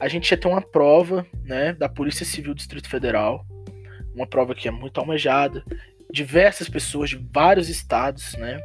a 0.00 0.08
gente 0.08 0.30
ia 0.30 0.36
ter 0.36 0.48
uma 0.48 0.60
prova, 0.60 1.24
né, 1.44 1.72
da 1.72 1.88
Polícia 1.88 2.26
Civil 2.26 2.52
do 2.52 2.58
Distrito 2.58 2.88
Federal, 2.88 3.46
uma 4.14 4.26
prova 4.26 4.54
que 4.54 4.66
é 4.66 4.70
muito 4.70 4.98
almejada 4.98 5.64
diversas 6.12 6.68
pessoas 6.68 7.10
de 7.10 7.16
vários 7.32 7.68
estados, 7.68 8.34
né? 8.34 8.60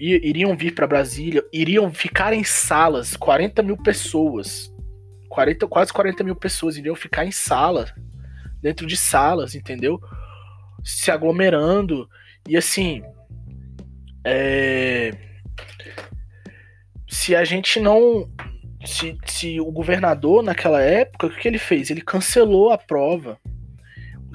Iriam 0.00 0.56
vir 0.56 0.74
para 0.74 0.86
Brasília, 0.86 1.44
iriam 1.52 1.92
ficar 1.92 2.32
em 2.32 2.42
salas, 2.42 3.16
40 3.16 3.62
mil 3.62 3.76
pessoas, 3.76 4.72
40, 5.28 5.68
quase 5.68 5.92
40 5.92 6.24
mil 6.24 6.34
pessoas 6.34 6.76
iriam 6.76 6.96
ficar 6.96 7.24
em 7.24 7.30
sala, 7.30 7.86
dentro 8.60 8.86
de 8.86 8.96
salas, 8.96 9.54
entendeu? 9.54 10.00
Se 10.82 11.10
aglomerando. 11.10 12.08
E 12.48 12.56
assim, 12.56 13.02
é... 14.24 15.12
se 17.08 17.36
a 17.36 17.44
gente 17.44 17.78
não. 17.78 18.28
Se, 18.84 19.16
se 19.24 19.60
o 19.60 19.70
governador 19.72 20.42
naquela 20.42 20.82
época, 20.82 21.28
o 21.28 21.30
que 21.30 21.48
ele 21.48 21.58
fez? 21.58 21.88
Ele 21.88 22.02
cancelou 22.02 22.70
a 22.70 22.76
prova 22.76 23.38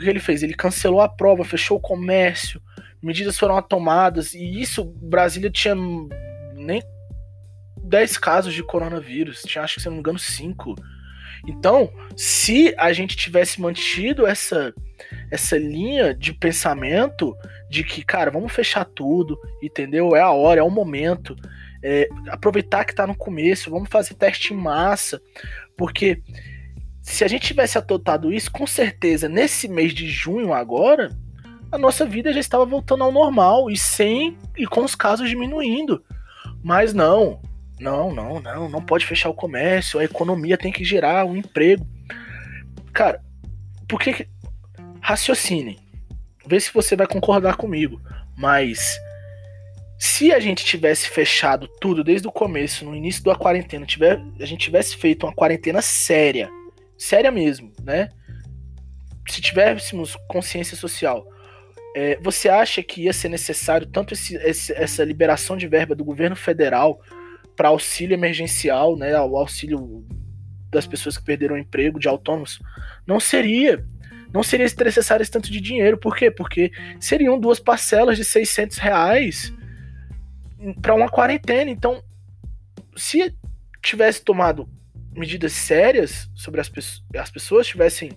o 0.01 0.03
que 0.03 0.09
ele 0.09 0.19
fez? 0.19 0.43
Ele 0.43 0.53
cancelou 0.53 1.01
a 1.01 1.09
prova, 1.09 1.43
fechou 1.43 1.77
o 1.77 1.81
comércio, 1.81 2.61
medidas 3.01 3.37
foram 3.37 3.61
tomadas, 3.61 4.33
e 4.33 4.61
isso, 4.61 4.83
Brasília 4.83 5.49
tinha 5.49 5.75
nem 6.53 6.81
10 7.83 8.17
casos 8.17 8.53
de 8.53 8.63
coronavírus, 8.63 9.41
tinha 9.41 9.63
acho 9.63 9.75
que, 9.75 9.81
se 9.81 9.87
não 9.87 9.93
me 9.93 9.99
engano, 9.99 10.19
5. 10.19 10.75
Então, 11.47 11.91
se 12.15 12.73
a 12.77 12.91
gente 12.91 13.15
tivesse 13.15 13.61
mantido 13.61 14.27
essa, 14.27 14.73
essa 15.31 15.57
linha 15.57 16.13
de 16.13 16.33
pensamento 16.33 17.35
de 17.69 17.83
que, 17.83 18.03
cara, 18.03 18.29
vamos 18.29 18.51
fechar 18.51 18.85
tudo, 18.85 19.39
entendeu? 19.61 20.15
É 20.15 20.21
a 20.21 20.31
hora, 20.31 20.59
é 20.59 20.63
o 20.63 20.69
momento. 20.69 21.35
É, 21.81 22.09
aproveitar 22.27 22.83
que 22.83 22.93
tá 22.93 23.07
no 23.07 23.15
começo, 23.15 23.71
vamos 23.71 23.89
fazer 23.89 24.13
teste 24.15 24.53
em 24.53 24.57
massa, 24.57 25.21
porque 25.77 26.21
se 27.09 27.23
a 27.23 27.27
gente 27.27 27.47
tivesse 27.47 27.77
adotado 27.77 28.31
isso, 28.31 28.51
com 28.51 28.67
certeza, 28.67 29.27
nesse 29.27 29.67
mês 29.67 29.93
de 29.93 30.07
junho 30.07 30.53
agora, 30.53 31.09
a 31.71 31.77
nossa 31.77 32.05
vida 32.05 32.31
já 32.31 32.39
estava 32.39 32.63
voltando 32.65 33.03
ao 33.03 33.11
normal 33.11 33.69
e 33.69 33.75
sem 33.75 34.37
e 34.55 34.67
com 34.67 34.83
os 34.83 34.93
casos 34.93 35.27
diminuindo. 35.27 36.03
Mas 36.63 36.93
não, 36.93 37.41
não, 37.79 38.13
não, 38.13 38.39
não, 38.39 38.69
não 38.69 38.81
pode 38.81 39.07
fechar 39.07 39.27
o 39.29 39.33
comércio, 39.33 39.99
a 39.99 40.03
economia 40.03 40.55
tem 40.55 40.71
que 40.71 40.83
gerar 40.83 41.25
um 41.25 41.35
emprego. 41.35 41.85
Cara, 42.93 43.21
por 43.87 43.99
que 43.99 44.27
raciocine? 45.01 45.79
Vê 46.45 46.59
se 46.59 46.71
você 46.71 46.95
vai 46.95 47.07
concordar 47.07 47.55
comigo, 47.55 47.99
mas 48.37 48.99
se 49.97 50.31
a 50.31 50.39
gente 50.39 50.63
tivesse 50.63 51.09
fechado 51.09 51.67
tudo 51.81 52.03
desde 52.03 52.27
o 52.27 52.31
começo, 52.31 52.85
no 52.85 52.95
início 52.95 53.23
da 53.23 53.35
quarentena, 53.35 53.85
tiver, 53.85 54.21
a 54.39 54.45
gente 54.45 54.61
tivesse 54.61 54.95
feito 54.95 55.25
uma 55.25 55.33
quarentena 55.33 55.81
séria, 55.81 56.49
séria 56.99 57.31
mesmo, 57.31 57.71
né? 57.81 58.09
Se 59.27 59.41
tivéssemos 59.41 60.15
consciência 60.27 60.75
social, 60.75 61.25
é, 61.95 62.19
você 62.21 62.49
acha 62.49 62.83
que 62.83 63.03
ia 63.03 63.13
ser 63.13 63.29
necessário 63.29 63.87
tanto 63.87 64.13
esse, 64.13 64.35
esse, 64.35 64.73
essa 64.73 65.03
liberação 65.03 65.55
de 65.55 65.67
verba 65.67 65.95
do 65.95 66.03
governo 66.03 66.35
federal 66.35 67.01
para 67.55 67.69
auxílio 67.69 68.13
emergencial, 68.13 68.95
né, 68.95 69.19
o 69.19 69.37
auxílio 69.37 70.05
das 70.69 70.85
pessoas 70.85 71.17
que 71.17 71.23
perderam 71.23 71.55
o 71.55 71.57
emprego, 71.57 71.99
de 71.99 72.07
autônomos? 72.07 72.59
Não 73.07 73.19
seria. 73.19 73.83
Não 74.31 74.43
seria 74.43 74.67
necessário 74.83 75.23
esse 75.23 75.31
tanto 75.31 75.51
de 75.51 75.59
dinheiro. 75.59 75.97
Por 75.97 76.15
quê? 76.15 76.29
Porque 76.29 76.71
seriam 76.99 77.39
duas 77.39 77.59
parcelas 77.59 78.15
de 78.17 78.23
600 78.23 78.77
reais 78.77 79.51
para 80.81 80.93
uma 80.93 81.09
quarentena. 81.09 81.71
Então, 81.71 82.03
se 82.95 83.35
tivesse 83.81 84.23
tomado 84.23 84.69
medidas 85.13 85.53
sérias 85.53 86.29
sobre 86.35 86.61
as, 86.61 86.71
as 87.17 87.31
pessoas 87.31 87.67
tivessem 87.67 88.11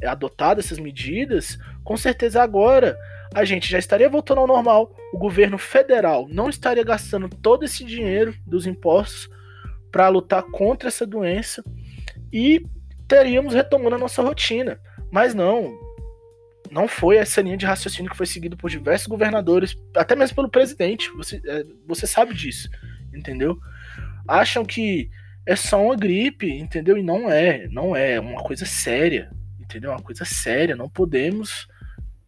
é, 0.00 0.06
adotado 0.06 0.60
essas 0.60 0.78
medidas, 0.78 1.58
com 1.84 1.96
certeza 1.96 2.42
agora 2.42 2.96
a 3.32 3.44
gente 3.44 3.70
já 3.70 3.78
estaria 3.78 4.08
voltando 4.08 4.40
ao 4.40 4.46
normal. 4.46 4.94
O 5.12 5.18
governo 5.18 5.56
federal 5.56 6.26
não 6.28 6.48
estaria 6.48 6.82
gastando 6.82 7.28
todo 7.28 7.64
esse 7.64 7.84
dinheiro 7.84 8.34
dos 8.44 8.66
impostos 8.66 9.28
para 9.90 10.08
lutar 10.08 10.42
contra 10.44 10.88
essa 10.88 11.06
doença 11.06 11.64
e 12.32 12.64
teríamos 13.06 13.54
retomando 13.54 13.96
a 13.96 13.98
nossa 13.98 14.22
rotina. 14.22 14.80
Mas 15.12 15.34
não, 15.34 15.76
não 16.70 16.88
foi 16.88 17.16
essa 17.16 17.40
linha 17.40 17.56
de 17.56 17.66
raciocínio 17.66 18.10
que 18.10 18.16
foi 18.16 18.26
seguida 18.26 18.56
por 18.56 18.70
diversos 18.70 19.06
governadores, 19.06 19.76
até 19.94 20.16
mesmo 20.16 20.36
pelo 20.36 20.48
presidente. 20.48 21.10
Você, 21.16 21.40
é, 21.44 21.64
você 21.86 22.06
sabe 22.06 22.34
disso, 22.34 22.68
entendeu? 23.12 23.58
Acham 24.26 24.64
que 24.64 25.10
é 25.50 25.56
só 25.56 25.84
uma 25.84 25.96
gripe, 25.96 26.48
entendeu? 26.48 26.96
E 26.96 27.02
não 27.02 27.28
é, 27.28 27.66
não 27.72 27.96
é, 27.96 28.12
é 28.12 28.20
uma 28.20 28.40
coisa 28.40 28.64
séria, 28.64 29.32
entendeu? 29.58 29.90
Uma 29.90 30.00
coisa 30.00 30.24
séria, 30.24 30.76
não 30.76 30.88
podemos 30.88 31.66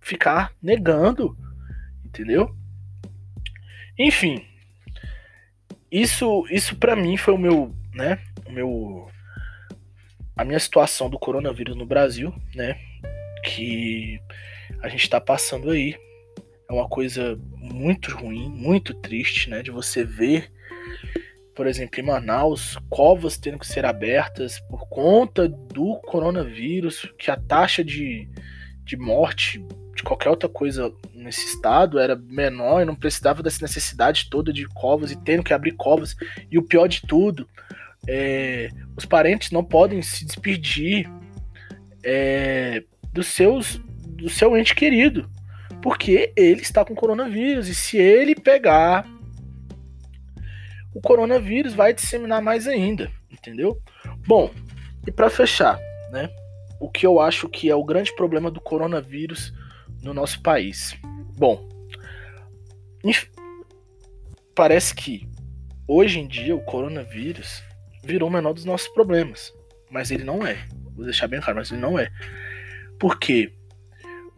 ficar 0.01 0.53
negando, 0.61 1.37
entendeu? 2.05 2.53
Enfim, 3.97 4.45
isso 5.89 6.45
isso 6.51 6.75
para 6.75 6.97
mim 6.97 7.17
foi 7.17 7.33
o 7.33 7.39
meu, 7.39 7.73
né, 7.95 8.19
o 8.45 8.51
meu 8.51 9.09
a 10.37 10.45
minha 10.45 10.59
situação 10.59 11.09
do 11.09 11.17
coronavírus 11.17 11.77
no 11.77 11.87
Brasil, 11.87 12.35
né, 12.57 12.77
que 13.45 14.21
a 14.83 14.89
gente 14.89 15.09
tá 15.09 15.21
passando 15.21 15.71
aí. 15.71 15.97
É 16.69 16.73
uma 16.73 16.89
coisa 16.89 17.39
muito 17.57 18.11
ruim, 18.17 18.49
muito 18.49 18.93
triste, 18.95 19.49
né, 19.49 19.63
de 19.63 19.71
você 19.71 20.03
ver 20.03 20.51
por 21.55 21.67
exemplo, 21.67 22.01
em 22.01 22.03
Manaus, 22.03 22.79
covas 22.89 23.37
tendo 23.37 23.59
que 23.59 23.67
ser 23.67 23.85
abertas 23.85 24.59
por 24.61 24.89
conta 24.89 25.49
do 25.49 25.97
coronavírus, 26.07 27.13
que 27.19 27.31
a 27.31 27.37
taxa 27.37 27.85
de, 27.85 28.29
de 28.85 28.97
morte 28.97 29.65
de 29.95 30.03
qualquer 30.03 30.31
outra 30.31 30.49
coisa 30.49 30.93
nesse 31.15 31.47
estado 31.47 31.99
era 31.99 32.17
menor 32.17 32.81
e 32.81 32.85
não 32.85 32.95
precisava 32.95 33.43
dessa 33.43 33.63
necessidade 33.63 34.31
toda 34.31 34.53
de 34.53 34.67
covas 34.67 35.11
e 35.11 35.17
tendo 35.17 35.45
que 35.45 35.53
abrir 35.53 35.73
covas. 35.73 36.17
E 36.51 36.59
o 36.59 36.63
pior 36.63 36.87
de 36.87 37.03
tudo, 37.03 37.47
é, 38.09 38.71
os 38.97 39.05
parentes 39.05 39.51
não 39.51 39.63
podem 39.63 40.01
se 40.01 40.25
despedir 40.25 41.11
é, 42.03 42.83
dos 43.13 43.27
seus 43.27 43.81
do 44.17 44.29
seu 44.31 44.57
ente 44.57 44.75
querido, 44.75 45.29
porque 45.83 46.33
ele 46.37 46.63
está 46.63 46.85
com 46.85 46.95
coronavírus 46.95 47.67
e 47.67 47.75
se 47.75 47.97
ele 47.97 48.37
pegar 48.37 49.05
o 50.95 51.01
coronavírus 51.01 51.75
vai 51.75 51.95
disseminar 51.95 52.43
mais 52.43 52.67
ainda, 52.67 53.11
entendeu? 53.31 53.81
Bom, 54.27 54.51
e 55.07 55.11
para 55.11 55.31
fechar, 55.31 55.79
né? 56.11 56.31
O 56.81 56.91
que 56.91 57.07
eu 57.07 57.21
acho 57.21 57.49
que 57.49 57.71
é 57.71 57.75
o 57.75 57.85
grande 57.85 58.15
problema 58.15 58.51
do 58.51 58.61
coronavírus 58.61 59.53
no 60.03 60.13
nosso 60.13 60.43
país. 60.43 60.97
Bom, 61.37 61.69
parece 64.55 64.95
que 64.95 65.29
hoje 65.87 66.19
em 66.19 66.27
dia 66.27 66.55
o 66.55 66.65
coronavírus 66.65 67.63
virou 68.05 68.29
o 68.29 68.33
menor 68.33 68.53
dos 68.53 68.65
nossos 68.65 68.89
problemas, 68.89 69.53
mas 69.91 70.11
ele 70.11 70.25
não 70.25 70.47
é. 70.47 70.67
Vou 70.95 71.05
deixar 71.05 71.29
bem 71.29 71.41
claro, 71.41 71.57
mas 71.57 71.71
ele 71.71 71.81
não 71.81 71.99
é. 71.99 72.11
Porque 72.99 73.53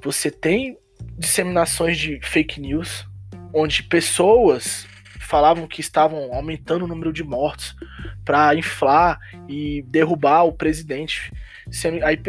você 0.02 0.30
tem 0.30 0.78
disseminações 1.18 1.98
de 1.98 2.20
fake 2.22 2.60
news 2.60 3.06
onde 3.52 3.82
pessoas 3.82 4.86
falavam 5.24 5.66
que 5.66 5.80
estavam 5.80 6.32
aumentando 6.32 6.84
o 6.84 6.88
número 6.88 7.12
de 7.12 7.22
mortos 7.22 7.76
para 8.24 8.54
inflar 8.54 9.18
e 9.48 9.82
derrubar 9.82 10.44
o 10.44 10.52
presidente. 10.52 11.32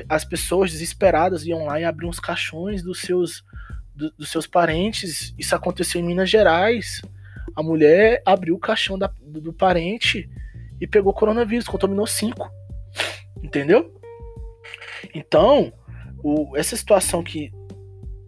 As 0.09 0.25
pessoas 0.25 0.71
desesperadas 0.71 1.45
iam 1.45 1.65
lá 1.65 1.79
e 1.79 1.83
abriam 1.83 2.09
os 2.09 2.19
caixões 2.19 2.81
dos 2.81 3.01
seus, 3.01 3.43
do, 3.93 4.11
dos 4.11 4.29
seus 4.29 4.47
parentes. 4.47 5.33
Isso 5.37 5.55
aconteceu 5.55 6.01
em 6.01 6.05
Minas 6.05 6.29
Gerais. 6.29 7.01
A 7.55 7.63
mulher 7.63 8.21
abriu 8.25 8.55
o 8.55 8.59
caixão 8.59 8.97
da, 8.97 9.11
do, 9.21 9.39
do 9.41 9.53
parente 9.53 10.29
e 10.79 10.87
pegou 10.87 11.13
coronavírus, 11.13 11.67
contaminou 11.67 12.07
cinco. 12.07 12.49
Entendeu? 13.41 13.93
Então, 15.13 15.71
o, 16.23 16.55
essa 16.57 16.75
situação 16.75 17.23
que 17.23 17.51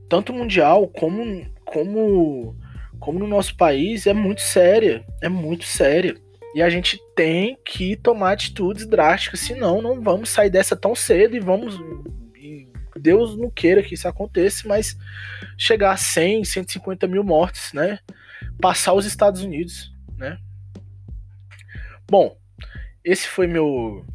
tanto 0.07 0.33
mundial 0.33 0.87
como, 0.87 1.45
como, 1.65 2.55
como 2.99 3.19
no 3.19 3.27
nosso 3.27 3.55
país 3.55 4.07
é 4.07 4.13
muito 4.13 4.41
séria. 4.41 5.05
É 5.21 5.29
muito 5.29 5.65
séria. 5.65 6.15
E 6.55 6.61
a 6.61 6.69
gente 6.69 6.99
tem 7.15 7.57
que 7.63 7.95
tomar 7.95 8.31
atitudes 8.31 8.85
drásticas, 8.87 9.41
senão 9.41 9.81
não 9.81 10.01
vamos 10.01 10.29
sair 10.29 10.49
dessa 10.49 10.75
tão 10.75 10.95
cedo 10.95 11.35
e 11.35 11.39
vamos. 11.39 11.79
E 12.35 12.67
Deus 12.99 13.37
não 13.37 13.49
queira 13.49 13.83
que 13.83 13.93
isso 13.93 14.07
aconteça, 14.07 14.67
mas 14.67 14.97
chegar 15.57 15.91
a 15.91 15.97
100, 15.97 16.45
150 16.45 17.07
mil 17.07 17.23
mortes, 17.23 17.73
né? 17.73 17.99
Passar 18.59 18.93
os 18.93 19.05
Estados 19.05 19.41
Unidos, 19.41 19.93
né? 20.17 20.39
Bom, 22.09 22.37
esse 23.03 23.27
foi 23.27 23.45
meu. 23.45 24.05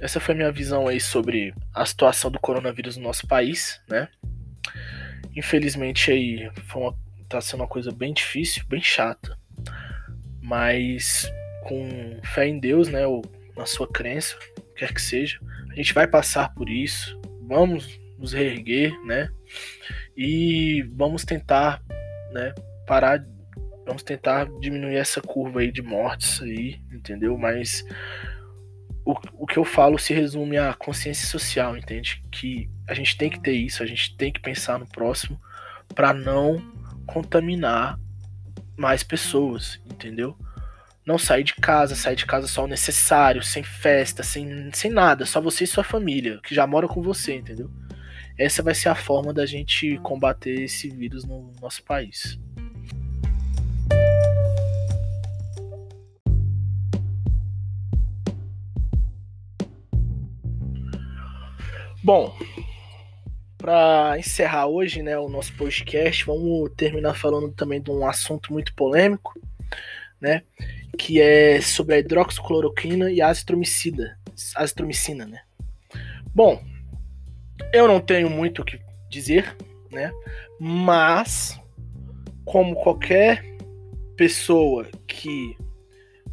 Essa 0.00 0.18
foi 0.18 0.34
minha 0.34 0.50
visão 0.50 0.88
aí 0.88 1.00
sobre 1.00 1.54
a 1.72 1.86
situação 1.86 2.30
do 2.30 2.40
coronavírus 2.40 2.96
no 2.96 3.04
nosso 3.04 3.26
país, 3.26 3.80
né? 3.88 4.08
Infelizmente 5.34 6.10
aí 6.10 6.50
foi 6.66 6.82
uma, 6.82 6.98
tá 7.32 7.40
sendo 7.40 7.60
uma 7.60 7.68
coisa 7.68 7.90
bem 7.90 8.12
difícil, 8.12 8.64
bem 8.68 8.82
chata. 8.82 9.36
Mas 10.40 11.30
com 11.64 12.20
fé 12.34 12.46
em 12.46 12.58
Deus, 12.58 12.88
né, 12.88 13.06
ou 13.06 13.22
na 13.56 13.66
sua 13.66 13.88
crença, 13.88 14.36
quer 14.76 14.92
que 14.92 15.00
seja, 15.00 15.38
a 15.70 15.74
gente 15.74 15.94
vai 15.94 16.06
passar 16.06 16.52
por 16.54 16.68
isso, 16.68 17.20
vamos 17.42 18.00
nos 18.18 18.32
reerguer, 18.32 18.92
né, 19.04 19.30
e 20.16 20.82
vamos 20.94 21.24
tentar, 21.24 21.82
né, 22.32 22.54
parar, 22.86 23.24
vamos 23.86 24.02
tentar 24.02 24.48
diminuir 24.60 24.96
essa 24.96 25.20
curva 25.20 25.60
aí 25.60 25.70
de 25.70 25.82
mortes 25.82 26.40
aí, 26.42 26.80
entendeu? 26.92 27.38
Mas 27.38 27.84
o, 29.04 29.14
o 29.34 29.46
que 29.46 29.58
eu 29.58 29.64
falo 29.64 29.98
se 29.98 30.12
resume 30.12 30.58
à 30.58 30.72
consciência 30.74 31.26
social, 31.26 31.76
entende? 31.76 32.22
Que 32.30 32.70
a 32.88 32.94
gente 32.94 33.16
tem 33.16 33.30
que 33.30 33.40
ter 33.40 33.52
isso, 33.52 33.82
a 33.82 33.86
gente 33.86 34.16
tem 34.16 34.32
que 34.32 34.40
pensar 34.40 34.78
no 34.78 34.86
próximo 34.86 35.40
para 35.94 36.12
não 36.12 36.60
contaminar 37.12 37.98
mais 38.76 39.02
pessoas, 39.02 39.80
entendeu? 39.86 40.36
não 41.04 41.18
sair 41.18 41.42
de 41.42 41.54
casa, 41.54 41.96
sair 41.96 42.14
de 42.14 42.26
casa 42.26 42.46
só 42.46 42.64
o 42.64 42.68
necessário, 42.68 43.42
sem 43.42 43.62
festa, 43.62 44.22
sem, 44.22 44.70
sem 44.72 44.90
nada, 44.90 45.26
só 45.26 45.40
você 45.40 45.64
e 45.64 45.66
sua 45.66 45.82
família, 45.82 46.40
que 46.42 46.54
já 46.54 46.66
mora 46.66 46.86
com 46.86 47.02
você, 47.02 47.34
entendeu? 47.34 47.70
Essa 48.38 48.62
vai 48.62 48.74
ser 48.74 48.88
a 48.88 48.94
forma 48.94 49.32
da 49.32 49.44
gente 49.44 49.98
combater 49.98 50.62
esse 50.62 50.88
vírus 50.88 51.24
no 51.24 51.52
nosso 51.60 51.82
país. 51.82 52.38
Bom, 62.02 62.36
para 63.62 64.18
encerrar 64.18 64.66
hoje, 64.66 65.04
né, 65.04 65.16
o 65.16 65.28
nosso 65.28 65.56
podcast, 65.56 66.26
vamos 66.26 66.68
terminar 66.76 67.14
falando 67.14 67.52
também 67.52 67.80
de 67.80 67.92
um 67.92 68.04
assunto 68.04 68.52
muito 68.52 68.74
polêmico, 68.74 69.40
né, 70.20 70.42
que 70.98 71.20
é 71.20 71.60
sobre 71.60 71.94
a 71.94 71.98
hidroxicloroquina 72.00 73.08
e 73.12 73.22
a 73.22 73.28
azitromicina, 73.28 74.18
azitromicina, 74.56 75.26
né? 75.26 75.42
Bom, 76.34 76.60
eu 77.72 77.86
não 77.86 78.00
tenho 78.00 78.28
muito 78.28 78.62
o 78.62 78.64
que 78.64 78.80
dizer, 79.08 79.56
né? 79.92 80.12
Mas 80.58 81.60
como 82.44 82.74
qualquer 82.74 83.44
pessoa 84.16 84.88
que 85.06 85.56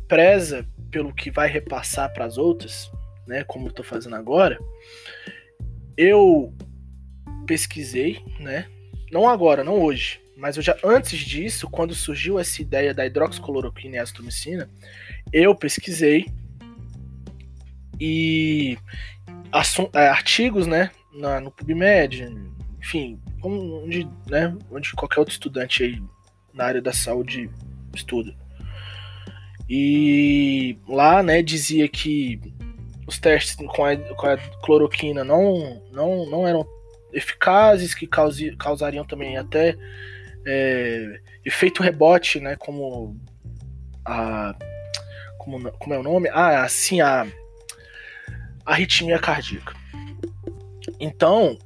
preza 0.07 0.67
pelo 0.89 1.13
que 1.13 1.29
vai 1.29 1.47
repassar 1.47 2.11
para 2.11 2.25
as 2.25 2.39
outras, 2.39 2.91
né, 3.27 3.43
como 3.43 3.67
eu 3.67 3.71
tô 3.71 3.83
fazendo 3.83 4.15
agora, 4.15 4.57
eu 5.95 6.51
pesquisei, 7.49 8.23
né? 8.39 8.67
Não 9.11 9.27
agora, 9.27 9.63
não 9.63 9.81
hoje, 9.81 10.21
mas 10.37 10.55
eu 10.55 10.61
já 10.61 10.77
antes 10.83 11.17
disso, 11.17 11.67
quando 11.67 11.95
surgiu 11.95 12.37
essa 12.37 12.61
ideia 12.61 12.93
da 12.93 13.07
hidroxicloroquina 13.07 13.95
e 13.95 13.99
azitromicina, 13.99 14.69
eu 15.33 15.55
pesquisei 15.55 16.27
e 17.99 18.77
é, 19.93 20.07
artigos, 20.09 20.67
né, 20.67 20.91
na, 21.11 21.41
no 21.41 21.49
PubMed, 21.49 22.31
enfim, 22.79 23.19
onde, 23.41 24.07
né, 24.29 24.55
onde 24.69 24.93
qualquer 24.93 25.19
outro 25.19 25.33
estudante 25.33 25.81
aí 25.81 25.99
na 26.53 26.65
área 26.65 26.81
da 26.83 26.93
saúde 26.93 27.49
estuda. 27.95 28.31
E 29.67 30.77
lá, 30.87 31.23
né, 31.23 31.41
dizia 31.41 31.89
que 31.89 32.39
os 33.07 33.17
testes 33.17 33.55
com 33.55 33.83
a, 33.83 33.97
com 33.97 34.27
a 34.27 34.37
cloroquina 34.37 35.23
não, 35.23 35.81
não, 35.91 36.29
não 36.29 36.47
eram 36.47 36.78
eficazes, 37.13 37.93
que 37.93 38.07
causi, 38.07 38.55
causariam 38.55 39.05
também 39.05 39.37
até 39.37 39.75
é, 40.45 41.19
efeito 41.45 41.83
rebote, 41.83 42.39
né? 42.39 42.55
Como 42.55 43.19
a. 44.05 44.55
Como, 45.37 45.71
como 45.73 45.93
é 45.93 45.99
o 45.99 46.03
nome? 46.03 46.29
Ah, 46.29 46.63
assim, 46.63 47.01
a 47.01 47.25
arritmia 48.65 49.17
cardíaca. 49.19 49.73
Então, 50.99 51.57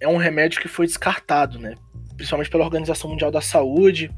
é 0.00 0.08
um 0.08 0.16
remédio 0.16 0.60
que 0.60 0.68
foi 0.68 0.86
descartado, 0.86 1.58
né? 1.58 1.74
Principalmente 2.16 2.50
pela 2.50 2.64
Organização 2.64 3.08
Mundial 3.08 3.30
da 3.30 3.40
Saúde 3.40 4.10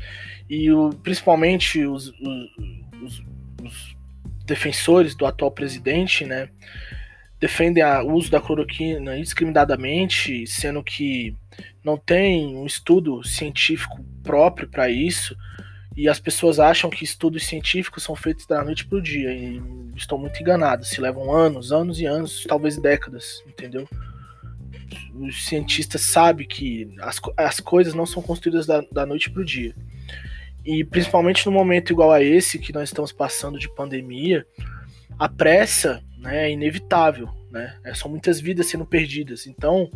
e 0.49 0.71
o, 0.71 0.91
principalmente 0.91 1.85
os, 1.85 2.09
os, 2.09 3.23
os, 3.63 3.95
defensores 4.47 5.15
do 5.15 5.25
atual 5.25 5.51
presidente, 5.51 6.25
né? 6.25 6.49
Defendem 7.41 7.85
o 7.85 8.13
uso 8.13 8.31
da 8.31 8.41
cloroquina 8.41 9.17
indiscriminadamente, 9.17 10.47
sendo 10.47 10.83
que 10.83 11.35
não 11.85 11.97
tem 11.97 12.57
um 12.57 12.65
estudo 12.65 13.23
científico 13.23 14.03
próprio 14.23 14.69
para 14.69 14.89
isso. 14.89 15.37
E 15.97 16.09
as 16.09 16.19
pessoas 16.19 16.59
acham 16.59 16.91
que 16.91 17.05
estudos 17.05 17.47
científicos 17.47 18.03
são 18.03 18.17
feitos 18.17 18.47
da 18.47 18.65
noite 18.65 18.85
para 18.87 18.99
o 18.99 19.03
dia. 19.03 19.33
E 19.33 19.63
estão 19.95 20.19
muito 20.19 20.41
enganadas. 20.41 20.89
Se 20.89 21.01
levam 21.01 21.33
anos, 21.33 21.71
anos 21.71 22.01
e 22.01 22.07
anos, 22.07 22.45
talvez 22.49 22.77
décadas, 22.79 23.43
entendeu? 23.47 23.89
Os 25.15 25.47
cientistas 25.47 26.03
sabem 26.03 26.47
que 26.47 26.93
as, 27.01 27.21
as 27.37 27.61
coisas 27.61 27.95
não 27.95 28.07
são 28.07 28.23
construídas 28.23 28.67
da, 28.67 28.83
da 28.91 29.07
noite 29.07 29.31
para 29.31 29.43
o 29.43 29.45
dia. 29.45 29.75
E 30.65 30.83
principalmente 30.83 31.47
no 31.47 31.53
momento 31.53 31.93
igual 31.93 32.11
a 32.11 32.23
esse 32.23 32.59
que 32.59 32.73
nós 32.73 32.89
estamos 32.89 33.13
passando 33.13 33.59
de 33.59 33.69
pandemia, 33.69 34.47
a 35.19 35.29
pressa 35.29 36.03
né, 36.25 36.47
é 36.47 36.51
inevitável. 36.51 37.29
Né? 37.51 37.79
São 37.95 38.11
muitas 38.11 38.41
vidas 38.41 38.67
sendo 38.67 38.87
perdidas. 38.87 39.47
Então, 39.47 39.91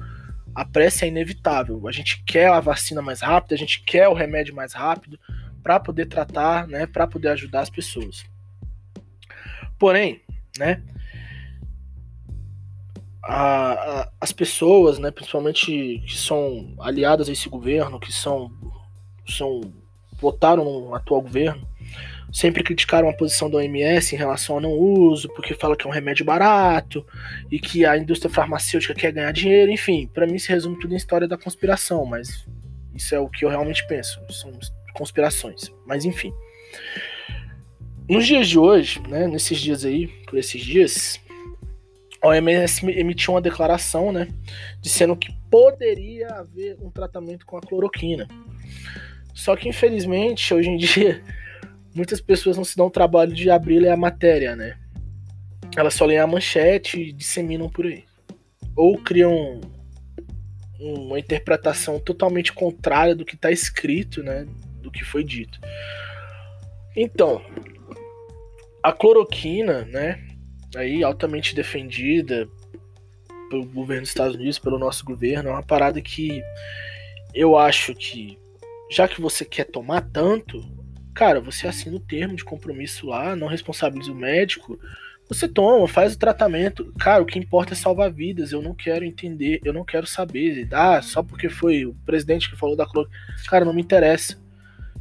a 0.54 0.64
pressa 0.64 1.04
é 1.04 1.08
inevitável. 1.08 1.88
A 1.88 1.92
gente 1.92 2.22
quer 2.24 2.48
a 2.50 2.60
vacina 2.60 3.00
mais 3.00 3.20
rápida, 3.20 3.54
a 3.54 3.58
gente 3.58 3.82
quer 3.82 4.08
o 4.08 4.14
remédio 4.14 4.54
mais 4.54 4.74
rápido 4.74 5.18
para 5.62 5.80
poder 5.80 6.06
tratar, 6.06 6.68
né, 6.68 6.86
para 6.86 7.06
poder 7.06 7.28
ajudar 7.28 7.60
as 7.60 7.70
pessoas. 7.70 8.24
Porém, 9.78 10.20
né, 10.58 10.82
a, 13.22 13.72
a, 13.72 14.12
as 14.20 14.32
pessoas, 14.32 14.98
né, 14.98 15.10
principalmente 15.10 16.02
que 16.06 16.16
são 16.16 16.74
aliadas 16.78 17.28
a 17.28 17.32
esse 17.32 17.48
governo, 17.48 18.00
que 18.00 18.12
são, 18.12 18.50
são 19.26 19.60
votaram 20.20 20.64
no 20.64 20.94
atual 20.94 21.22
governo, 21.22 21.66
sempre 22.32 22.62
criticaram 22.62 23.08
a 23.08 23.12
posição 23.12 23.48
da 23.50 23.58
OMS 23.58 24.14
em 24.14 24.18
relação 24.18 24.56
ao 24.56 24.60
não 24.60 24.72
uso, 24.72 25.28
porque 25.28 25.54
fala 25.54 25.76
que 25.76 25.86
é 25.86 25.88
um 25.88 25.92
remédio 25.92 26.24
barato 26.24 27.06
e 27.50 27.58
que 27.58 27.86
a 27.86 27.96
indústria 27.96 28.32
farmacêutica 28.32 28.94
quer 28.94 29.12
ganhar 29.12 29.32
dinheiro, 29.32 29.70
enfim, 29.70 30.06
para 30.12 30.26
mim 30.26 30.38
se 30.38 30.48
resume 30.48 30.78
tudo 30.78 30.92
em 30.92 30.96
história 30.96 31.26
da 31.26 31.38
conspiração, 31.38 32.04
mas 32.04 32.46
isso 32.94 33.14
é 33.14 33.20
o 33.20 33.28
que 33.28 33.44
eu 33.44 33.48
realmente 33.48 33.86
penso, 33.86 34.20
são 34.30 34.52
conspirações, 34.94 35.72
mas 35.86 36.04
enfim. 36.04 36.32
Nos 38.08 38.26
dias 38.26 38.48
de 38.48 38.58
hoje, 38.58 39.00
né, 39.08 39.26
nesses 39.26 39.58
dias 39.58 39.84
aí, 39.84 40.08
por 40.26 40.38
esses 40.38 40.62
dias, 40.62 41.20
a 42.20 42.28
OMS 42.28 42.84
emitiu 42.90 43.34
uma 43.34 43.40
declaração, 43.40 44.12
né, 44.12 44.28
dizendo 44.80 45.16
que 45.16 45.32
poderia 45.50 46.28
haver 46.28 46.76
um 46.80 46.90
tratamento 46.90 47.46
com 47.46 47.56
a 47.56 47.60
cloroquina. 47.60 48.26
Só 49.34 49.54
que 49.54 49.68
infelizmente, 49.68 50.52
hoje 50.52 50.68
em 50.68 50.76
dia, 50.76 51.22
muitas 51.98 52.20
pessoas 52.20 52.56
não 52.56 52.64
se 52.64 52.76
dão 52.76 52.86
o 52.86 52.90
trabalho 52.90 53.34
de 53.34 53.50
abrir 53.50 53.86
a 53.88 53.96
matéria, 53.96 54.54
né? 54.54 54.78
Elas 55.76 55.94
só 55.94 56.06
leem 56.06 56.20
a 56.20 56.26
manchete 56.26 57.00
e 57.00 57.12
disseminam 57.12 57.68
por 57.68 57.86
aí. 57.86 58.04
Ou 58.76 58.96
criam 58.96 59.60
uma 60.78 61.18
interpretação 61.18 61.98
totalmente 61.98 62.52
contrária 62.52 63.16
do 63.16 63.24
que 63.24 63.34
está 63.34 63.50
escrito, 63.50 64.22
né? 64.22 64.46
Do 64.80 64.92
que 64.92 65.04
foi 65.04 65.24
dito. 65.24 65.58
Então, 66.96 67.42
a 68.80 68.92
cloroquina, 68.92 69.84
né? 69.84 70.24
Aí 70.76 71.02
altamente 71.02 71.54
defendida 71.54 72.48
pelo 73.50 73.66
governo 73.66 74.02
dos 74.02 74.10
Estados 74.10 74.36
Unidos, 74.36 74.58
pelo 74.58 74.78
nosso 74.78 75.04
governo, 75.04 75.48
é 75.48 75.52
uma 75.52 75.62
parada 75.64 76.00
que 76.00 76.40
eu 77.34 77.56
acho 77.56 77.92
que, 77.92 78.38
já 78.88 79.08
que 79.08 79.20
você 79.20 79.44
quer 79.44 79.64
tomar 79.64 80.02
tanto, 80.12 80.60
cara, 81.18 81.40
você 81.40 81.66
assina 81.66 81.96
o 81.96 82.00
termo 82.00 82.36
de 82.36 82.44
compromisso 82.44 83.08
lá, 83.08 83.34
não 83.34 83.48
responsabiliza 83.48 84.12
o 84.12 84.14
médico, 84.14 84.78
você 85.28 85.48
toma, 85.48 85.88
faz 85.88 86.14
o 86.14 86.18
tratamento. 86.18 86.94
Cara, 86.96 87.20
o 87.20 87.26
que 87.26 87.40
importa 87.40 87.74
é 87.74 87.76
salvar 87.76 88.12
vidas. 88.12 88.52
Eu 88.52 88.62
não 88.62 88.72
quero 88.72 89.04
entender, 89.04 89.60
eu 89.64 89.72
não 89.72 89.84
quero 89.84 90.06
saber. 90.06 90.68
Ah, 90.70 91.02
só 91.02 91.20
porque 91.20 91.48
foi 91.48 91.84
o 91.84 91.92
presidente 92.06 92.48
que 92.48 92.56
falou 92.56 92.76
da 92.76 92.86
cloroquina. 92.86 93.18
Cara, 93.48 93.64
não 93.64 93.74
me 93.74 93.82
interessa. 93.82 94.38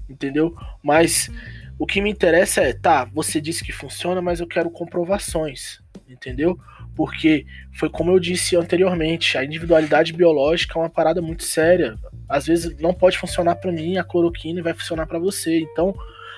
Entendeu? 0.10 0.58
Mas 0.82 1.30
o 1.78 1.86
que 1.86 2.02
me 2.02 2.10
interessa 2.10 2.62
é, 2.62 2.74
tá, 2.74 3.06
você 3.06 3.40
disse 3.40 3.64
que 3.64 3.72
funciona, 3.72 4.20
mas 4.20 4.40
eu 4.40 4.48
quero 4.48 4.72
comprovações. 4.72 5.80
Entendeu? 6.10 6.60
Porque 6.98 7.46
foi 7.76 7.90
como 7.90 8.12
eu 8.12 8.20
disse 8.20 8.56
anteriormente, 8.56 9.38
a 9.38 9.46
individualidade 9.46 10.12
biológica 10.12 10.78
é 10.78 10.82
uma 10.82 10.90
parada 10.90 11.22
muito 11.22 11.44
séria. 11.44 11.96
Às 12.28 12.48
vezes 12.48 12.76
não 12.80 12.92
pode 12.92 13.20
funcionar 13.20 13.56
para 13.56 13.72
mim 13.72 13.98
a 13.98 14.04
cloroquina 14.04 14.64
vai 14.64 14.74
funcionar 14.74 15.06
para 15.06 15.20
você. 15.20 15.60
Então, 15.60 15.96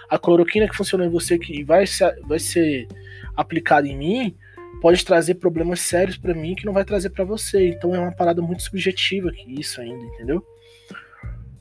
a 0.10 0.20
cloroquina 0.20 0.68
que 0.68 0.76
funciona 0.76 1.06
em 1.06 1.10
você 1.10 1.40
que 1.40 1.64
vai 1.64 1.88
ser, 1.88 2.20
vai 2.28 2.40
ser 2.40 2.88
aplicado 3.38 3.88
em 3.88 3.96
mim 3.96 4.36
pode 4.82 5.04
trazer 5.06 5.36
problemas 5.36 5.80
sérios 5.80 6.18
para 6.18 6.34
mim 6.34 6.56
que 6.56 6.66
não 6.66 6.74
vai 6.74 6.84
trazer 6.84 7.10
para 7.12 7.24
você. 7.24 7.70
Então 7.70 7.96
é 7.96 8.00
uma 8.00 8.12
parada 8.12 8.42
muito 8.42 8.64
subjetiva 8.64 9.32
que 9.32 9.60
isso 9.60 9.80
ainda, 9.80 10.04
entendeu? 10.04 10.44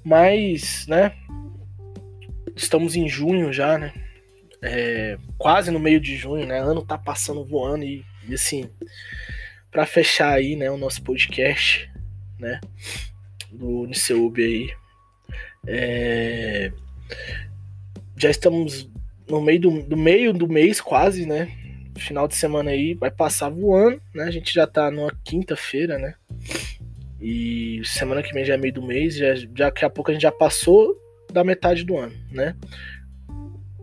Mas, 0.05 0.87
né? 0.89 1.13
Estamos 2.57 2.97
em 2.97 3.09
junho 3.09 3.53
já, 3.53 3.79
né? 3.79 3.93
É, 4.61 5.17
quase 5.37 5.71
no 5.71 5.79
meio 5.79 6.01
de 6.01 6.17
junho, 6.17 6.47
né? 6.47 6.59
Ano 6.59 6.85
tá 6.85 6.99
passando 6.99 7.45
voando 7.45 7.85
e, 7.85 8.05
e 8.29 8.35
assim, 8.35 8.69
para 9.71 9.87
fechar 9.87 10.33
aí, 10.33 10.57
né, 10.57 10.71
o 10.71 10.77
nosso 10.77 11.03
podcast, 11.03 11.91
né, 12.39 12.61
do 13.51 13.87
Niceub 13.87 14.43
aí, 14.43 14.71
é, 15.67 16.73
já 18.17 18.31
estamos 18.31 18.91
no 19.29 19.41
meio 19.41 19.61
do, 19.61 19.83
do 19.83 19.97
meio 19.97 20.33
do 20.33 20.49
mês 20.49 20.81
quase, 20.81 21.27
né? 21.27 21.59
final 21.99 22.27
de 22.27 22.37
semana 22.37 22.71
aí 22.71 22.95
vai 22.95 23.11
passar 23.11 23.49
voando, 23.51 24.01
né? 24.15 24.25
A 24.25 24.31
gente 24.31 24.53
já 24.53 24.67
tá 24.67 24.91
numa 24.91 25.13
quinta-feira, 25.25 25.99
né? 25.99 26.15
E 27.21 27.83
semana 27.85 28.23
que 28.23 28.33
vem 28.33 28.45
já 28.45 28.55
é 28.55 28.57
meio 28.57 28.73
do 28.73 28.83
mês, 28.83 29.17
já, 29.17 29.35
já 29.35 29.47
daqui 29.47 29.85
a 29.85 29.91
pouco 29.91 30.11
a 30.11 30.15
gente 30.15 30.23
já 30.23 30.33
passou 30.33 30.97
da 31.33 31.43
metade 31.45 31.85
do 31.85 31.97
ano, 31.97 32.15
né? 32.31 32.55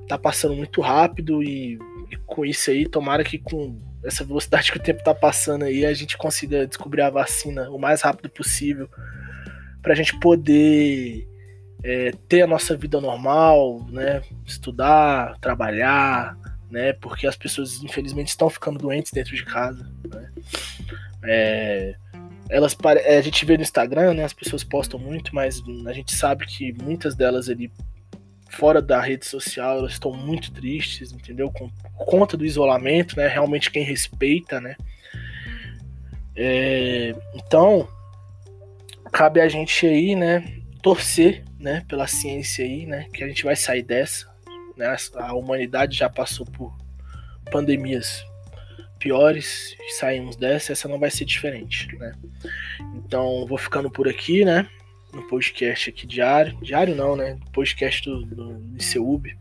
Tá 0.07 0.17
passando 0.17 0.55
muito 0.55 0.81
rápido 0.81 1.43
e, 1.43 1.77
e 2.09 2.17
com 2.25 2.45
isso 2.45 2.71
aí, 2.71 2.87
tomara 2.87 3.23
que 3.23 3.37
com 3.37 3.79
essa 4.05 4.23
velocidade 4.23 4.71
que 4.71 4.77
o 4.77 4.81
tempo 4.81 5.03
tá 5.03 5.13
passando 5.13 5.65
aí, 5.65 5.85
a 5.85 5.93
gente 5.93 6.17
consiga 6.17 6.67
descobrir 6.67 7.01
a 7.01 7.09
vacina 7.09 7.69
o 7.69 7.79
mais 7.79 8.01
rápido 8.01 8.29
possível 8.29 8.89
pra 9.81 9.95
gente 9.95 10.17
poder 10.19 11.27
é, 11.83 12.11
ter 12.27 12.41
a 12.41 12.47
nossa 12.47 12.75
vida 12.75 12.99
normal, 13.01 13.85
né? 13.89 14.21
Estudar, 14.45 15.37
trabalhar, 15.39 16.37
né? 16.69 16.93
Porque 16.93 17.27
as 17.27 17.35
pessoas, 17.35 17.83
infelizmente, 17.83 18.29
estão 18.29 18.49
ficando 18.49 18.79
doentes 18.79 19.11
dentro 19.11 19.35
de 19.35 19.43
casa. 19.43 19.91
Né? 20.09 20.31
É, 21.23 21.95
elas 22.49 22.75
a 22.83 23.21
gente 23.21 23.45
vê 23.45 23.57
no 23.57 23.63
Instagram, 23.63 24.13
né? 24.13 24.23
As 24.23 24.33
pessoas 24.33 24.63
postam 24.63 24.99
muito, 24.99 25.33
mas 25.33 25.61
a 25.87 25.93
gente 25.93 26.15
sabe 26.15 26.45
que 26.45 26.73
muitas 26.81 27.15
delas 27.15 27.49
ali 27.49 27.71
fora 28.49 28.81
da 28.81 29.01
rede 29.01 29.25
social 29.25 29.79
elas 29.79 29.93
estão 29.93 30.11
muito 30.11 30.51
tristes, 30.51 31.11
entendeu? 31.11 31.51
Com 31.51 31.69
conta 31.97 32.37
do 32.37 32.45
isolamento, 32.45 33.17
né? 33.17 33.27
Realmente 33.27 33.71
quem 33.71 33.83
respeita, 33.83 34.61
né? 34.61 34.75
É, 36.35 37.15
então 37.33 37.87
cabe 39.11 39.39
a 39.39 39.47
gente 39.47 39.85
aí, 39.85 40.15
né? 40.15 40.61
Torcer, 40.81 41.43
né? 41.59 41.83
Pela 41.87 42.07
ciência 42.07 42.63
aí, 42.63 42.85
né? 42.85 43.07
Que 43.13 43.23
a 43.23 43.27
gente 43.27 43.43
vai 43.43 43.55
sair 43.55 43.83
dessa, 43.83 44.27
né? 44.75 44.95
A 45.15 45.33
humanidade 45.33 45.97
já 45.97 46.09
passou 46.09 46.45
por 46.45 46.75
pandemias 47.51 48.25
piores, 48.99 49.75
saímos 49.99 50.35
dessa, 50.35 50.71
essa 50.71 50.87
não 50.87 50.99
vai 50.99 51.11
ser 51.11 51.25
diferente, 51.25 51.95
né? 51.97 52.13
Então, 52.95 53.45
vou 53.45 53.57
ficando 53.57 53.89
por 53.89 54.07
aqui, 54.07 54.43
né? 54.43 54.67
No 55.15 55.23
podcast 55.23 55.89
aqui 55.89 56.05
diário. 56.05 56.57
Diário 56.61 56.93
não, 56.93 57.15
né? 57.15 57.39
Podcast 57.53 58.07
do, 58.07 58.25
do 58.25 58.61
ICUB. 58.77 59.35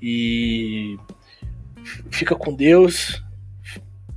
E 0.00 0.96
fica 2.10 2.36
com 2.36 2.54
Deus. 2.54 3.22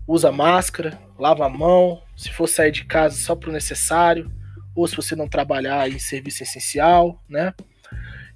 Usa 0.07 0.31
máscara, 0.31 0.99
lava 1.17 1.45
a 1.45 1.49
mão. 1.49 2.03
Se 2.15 2.31
for 2.31 2.47
sair 2.47 2.71
de 2.71 2.85
casa, 2.85 3.17
só 3.17 3.35
pro 3.35 3.51
necessário. 3.51 4.31
Ou 4.75 4.87
se 4.87 4.95
você 4.95 5.15
não 5.15 5.27
trabalhar 5.27 5.89
em 5.89 5.97
serviço 5.97 6.43
essencial, 6.43 7.19
né? 7.27 7.53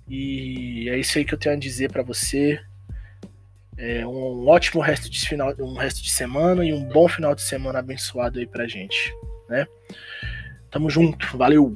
E 0.08 0.90
é 0.90 0.98
isso 0.98 1.18
aí 1.18 1.26
que 1.26 1.34
eu 1.34 1.38
tenho 1.38 1.56
a 1.56 1.60
dizer 1.60 1.92
para 1.92 2.04
você. 2.04 2.60
É 3.78 4.06
um 4.08 4.48
ótimo 4.48 4.82
resto 4.82 5.10
de 5.10 5.20
final, 5.28 5.54
um 5.60 5.76
resto 5.76 6.02
de 6.02 6.10
semana 6.10 6.66
e 6.66 6.74
um 6.74 6.86
bom 6.86 7.08
final 7.08 7.36
de 7.36 7.42
semana 7.42 7.80
abençoado 7.80 8.40
aí 8.40 8.48
pra 8.48 8.68
gente, 8.68 9.14
né? 9.50 9.68
Tamo 10.72 10.90
junto, 10.90 11.38
valeu. 11.38 11.76